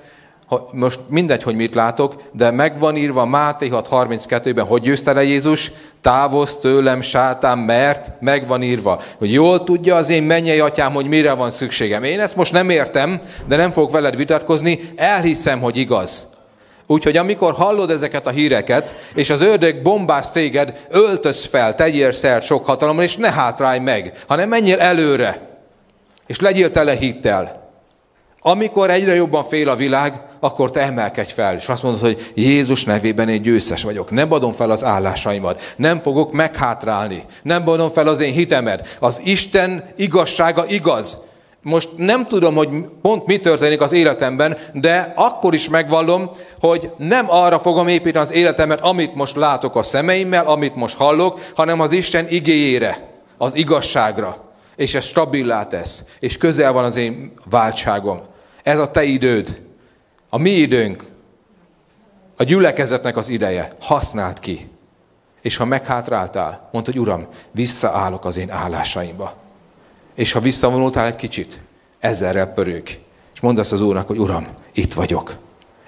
[0.72, 6.54] most mindegy, hogy mit látok, de megvan írva Máté 6.32-ben, hogy győzte le Jézus, távozz
[6.54, 11.52] tőlem, sátán, mert megvan írva, hogy jól tudja az én mennyei atyám, hogy mire van
[11.52, 12.04] szükségem.
[12.04, 16.33] Én ezt most nem értem, de nem fogok veled vitatkozni, elhiszem, hogy igaz.
[16.94, 22.46] Úgyhogy amikor hallod ezeket a híreket, és az ördög bombáz téged, öltöz fel, tegyél szert
[22.46, 25.50] sok hatalommal, és ne hátrálj meg, hanem menjél előre,
[26.28, 27.72] és legyél tele hittel.
[28.40, 32.84] Amikor egyre jobban fél a világ, akkor te emelkedj fel, és azt mondod, hogy Jézus
[32.84, 34.12] nevében én győztes vagyok.
[34.12, 38.98] Nem adom fel az állásaimat, nem fogok meghátrálni, nem adom fel az én hitemet.
[39.00, 41.18] Az Isten igazsága igaz,
[41.64, 42.70] most nem tudom, hogy
[43.02, 48.34] pont mi történik az életemben, de akkor is megvallom, hogy nem arra fogom építeni az
[48.34, 54.52] életemet, amit most látok a szemeimmel, amit most hallok, hanem az Isten igéjére, az igazságra.
[54.76, 56.04] És ez stabilá tesz.
[56.20, 58.22] És közel van az én váltságom.
[58.64, 59.62] Ez a te időd.
[60.30, 61.06] A mi időnk.
[62.38, 63.72] A gyülekezetnek az ideje.
[63.80, 64.70] Használd ki.
[65.42, 69.43] És ha meghátráltál, mondd, hogy Uram, visszaállok az én állásaimba.
[70.16, 71.62] És ha visszavonultál egy kicsit,
[72.00, 72.84] ezerrel pörög.
[73.34, 75.36] És mondd azt az Úrnak, hogy Uram, itt vagyok.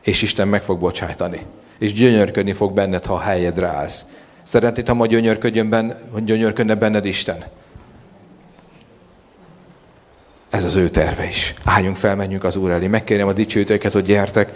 [0.01, 1.45] És Isten meg fog bocsájtani.
[1.79, 4.05] És gyönyörködni fog benned, ha a helyedre állsz.
[4.43, 7.45] Szeretnéd, ha ma gyönyörködjön hogy gyönyörködne benned Isten?
[10.49, 11.53] Ez az ő terve is.
[11.63, 12.87] Álljunk fel, menjünk az Úr elé.
[12.87, 14.53] Megkérem a dicsőítőket, hogy gyertek.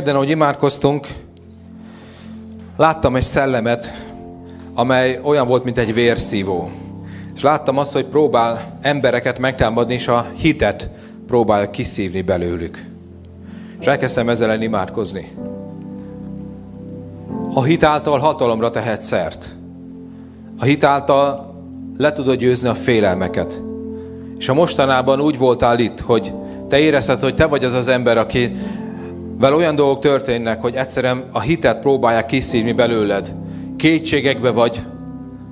[0.00, 1.06] Kedden, ahogy imádkoztunk,
[2.76, 3.92] láttam egy szellemet,
[4.74, 6.70] amely olyan volt, mint egy vérszívó.
[7.34, 10.90] És láttam azt, hogy próbál embereket megtámadni, és a hitet
[11.26, 12.84] próbál kiszívni belőlük.
[13.80, 15.32] És elkezdtem ezzel ellen imádkozni.
[17.54, 19.56] A hit által hatalomra tehet szert.
[20.58, 21.54] A hit által
[21.96, 23.60] le tudod győzni a félelmeket.
[24.38, 26.32] És a mostanában úgy voltál itt, hogy
[26.68, 28.56] te érezted, hogy te vagy az az ember, aki
[29.40, 33.34] vel olyan dolgok történnek, hogy egyszerűen a hitet próbálják kiszívni belőled.
[33.76, 34.82] Kétségekbe vagy.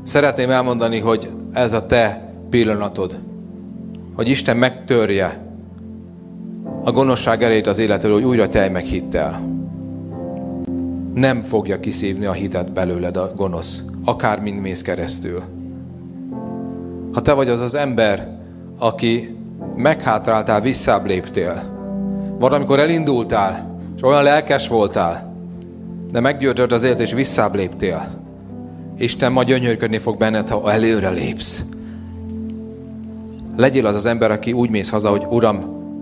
[0.02, 3.18] Szeretném elmondani, hogy ez a te pillanatod.
[4.14, 5.46] Hogy Isten megtörje
[6.84, 9.40] a gonoszság erejét az életről, hogy újra telj meg hittel.
[11.14, 15.42] Nem fogja kiszívni a hitet belőled a gonosz, akár mind mész keresztül.
[17.12, 18.38] Ha te vagy az az ember,
[18.78, 19.36] aki
[19.76, 21.62] meghátráltál, visszább léptél,
[22.38, 25.34] vagy elindultál, és olyan lelkes voltál,
[26.10, 28.06] de meggyőrtöd az élet, és visszább léptél.
[28.98, 31.64] Isten ma gyönyörködni fog benned, ha előre lépsz.
[33.56, 35.56] Legyél az az ember, aki úgy mész haza, hogy Uram,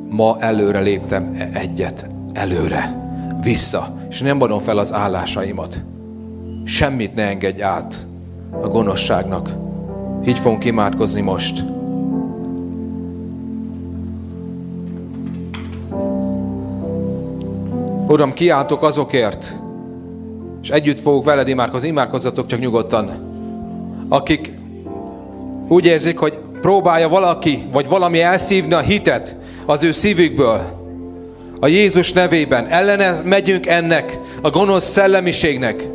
[0.09, 3.11] ma előre léptem e- egyet, előre,
[3.43, 5.83] vissza, és nem adom fel az állásaimat.
[6.65, 8.07] Semmit ne engedj át
[8.63, 9.51] a gonoszságnak.
[10.27, 11.76] Így fogunk imádkozni most.
[18.09, 19.55] Uram, kiáltok azokért,
[20.63, 23.11] és együtt fogok veled imádkozni, imádkozzatok csak nyugodtan,
[24.09, 24.53] akik
[25.69, 29.37] úgy érzik, hogy próbálja valaki, vagy valami elszívni a hitet
[29.67, 30.61] az ő szívükből.
[31.61, 35.89] A Jézus nevében ellene megyünk ennek, a gonosz szellemiségnek,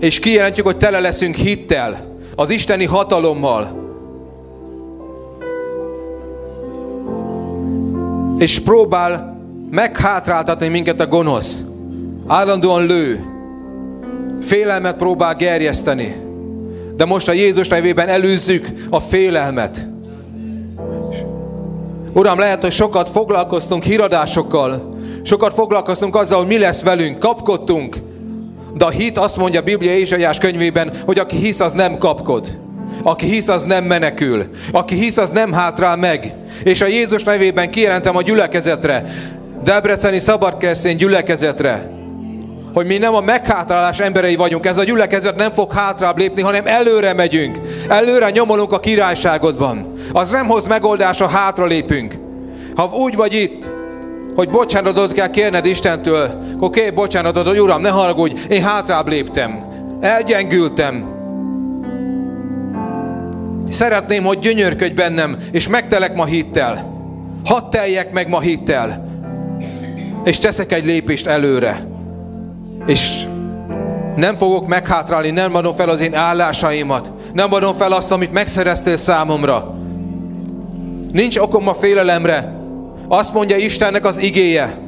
[0.00, 3.80] és kijelentjük, hogy tele leszünk hittel, az isteni hatalommal.
[8.38, 9.31] És próbál
[9.72, 11.60] meghátráltatni minket a gonosz.
[12.26, 13.24] Állandóan lő.
[14.42, 16.16] Félelmet próbál gerjeszteni.
[16.96, 19.86] De most a Jézus nevében előzzük a félelmet.
[22.12, 27.96] Uram, lehet, hogy sokat foglalkoztunk híradásokkal, sokat foglalkoztunk azzal, hogy mi lesz velünk, kapkodtunk,
[28.74, 32.58] de a hit azt mondja a Biblia Ézsaiás könyvében, hogy aki hisz, az nem kapkod.
[33.02, 34.44] Aki hisz, az nem menekül.
[34.72, 36.34] Aki hisz, az nem hátrál meg.
[36.64, 39.04] És a Jézus nevében kijelentem a gyülekezetre,
[39.64, 41.90] Debreceni Szabadkerszén gyülekezetre,
[42.74, 44.66] hogy mi nem a meghátrálás emberei vagyunk.
[44.66, 47.58] Ez a gyülekezet nem fog hátrább lépni, hanem előre megyünk.
[47.88, 49.92] Előre nyomolunk a királyságodban.
[50.12, 52.18] Az nem hoz megoldás, ha hátra lépünk.
[52.76, 53.70] Ha úgy vagy itt,
[54.34, 59.64] hogy bocsánatot kell kérned Istentől, akkor kérj bocsánatot, hogy Uram, ne haragudj, én hátrább léptem.
[60.00, 61.20] Elgyengültem.
[63.68, 66.90] Szeretném, hogy gyönyörködj bennem, és megtelek ma hittel.
[67.44, 69.11] Hadd teljek meg ma hittel.
[70.24, 71.86] És teszek egy lépést előre.
[72.86, 73.24] És
[74.16, 77.12] nem fogok meghátrálni, nem adom fel az én állásaimat.
[77.32, 79.74] Nem adom fel azt, amit megszereztél számomra.
[81.12, 82.60] Nincs okom a félelemre.
[83.08, 84.78] Azt mondja Istennek az igéje.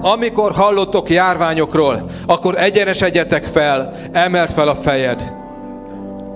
[0.00, 5.32] Amikor hallottok járványokról, akkor egyenesedjetek fel, emelt fel a fejed,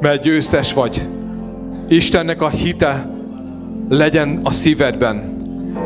[0.00, 1.08] mert győztes vagy.
[1.88, 3.08] Istennek a hite
[3.88, 5.35] legyen a szívedben.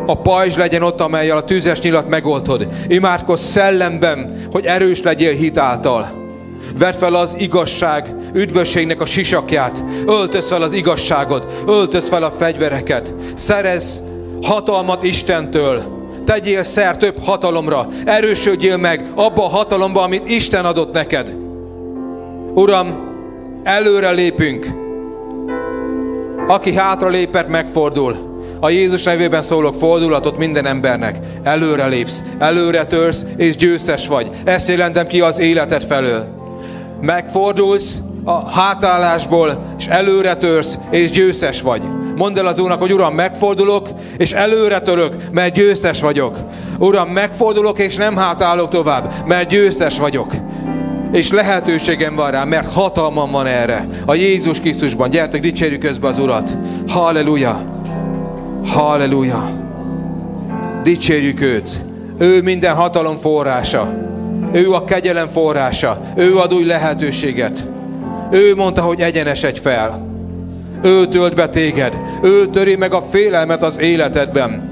[0.07, 2.69] A pajzs legyen ott, amelyel a tűzes nyilat megoltod.
[2.89, 6.19] Imádkozz szellemben, hogy erős legyél hitáltal.
[6.79, 9.85] Vedd fel az igazság üdvösségnek a sisakját.
[10.07, 11.63] Öltöz fel az igazságot.
[11.67, 13.15] Öltöz fel a fegyvereket.
[13.35, 14.03] Szerez
[14.43, 15.83] hatalmat Istentől.
[16.25, 17.89] Tegyél szer több hatalomra.
[18.05, 21.37] Erősödjél meg abba a hatalomba, amit Isten adott neked.
[22.55, 23.09] Uram,
[23.63, 24.67] előre lépünk.
[26.47, 28.30] Aki hátra lépett, megfordul.
[28.61, 31.17] A Jézus nevében szólok fordulatot minden embernek.
[31.43, 34.31] Előre lépsz, előre törsz, és győztes vagy.
[34.45, 36.25] Ezt jelentem ki az életed felől.
[37.01, 41.83] Megfordulsz a hátállásból, és előre törsz, és győztes vagy.
[42.17, 46.39] Mondd el az Úrnak, hogy Uram, megfordulok, és előre török, mert győztes vagyok.
[46.79, 50.33] Uram, megfordulok, és nem hátállok tovább, mert győztes vagyok.
[51.13, 53.89] És lehetőségem van rá, mert hatalmam van erre.
[54.07, 55.11] A Jézus Krisztusban.
[55.11, 56.57] Gyertek, dicsérjük közbe az Urat.
[56.89, 57.80] Halleluja!
[58.65, 59.51] Halleluja!
[60.83, 61.85] Dicsérjük őt!
[62.19, 63.95] Ő minden hatalom forrása.
[64.53, 66.01] Ő a kegyelem forrása.
[66.17, 67.67] Ő ad új lehetőséget.
[68.31, 70.07] Ő mondta, hogy egyenesedj fel.
[70.83, 71.97] Ő tölt be téged.
[72.23, 74.69] Ő töri meg a félelmet az életedben.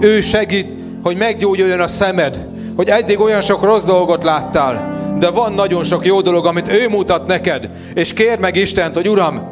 [0.00, 2.46] Ő segít, hogy meggyógyuljon a szemed.
[2.76, 4.96] Hogy eddig olyan sok rossz dolgot láttál.
[5.18, 7.68] De van nagyon sok jó dolog, amit ő mutat neked.
[7.94, 9.42] És kérd meg Istent, hogy Uram,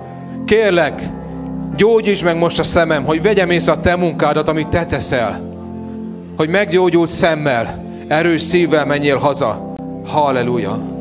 [0.45, 1.03] kérlek,
[1.77, 5.55] gyógyíts meg most a szemem, hogy vegyem észre a te munkádat, amit te teszel.
[6.37, 9.75] Hogy meggyógyult szemmel, erős szívvel menjél haza.
[10.07, 10.96] Halleluja!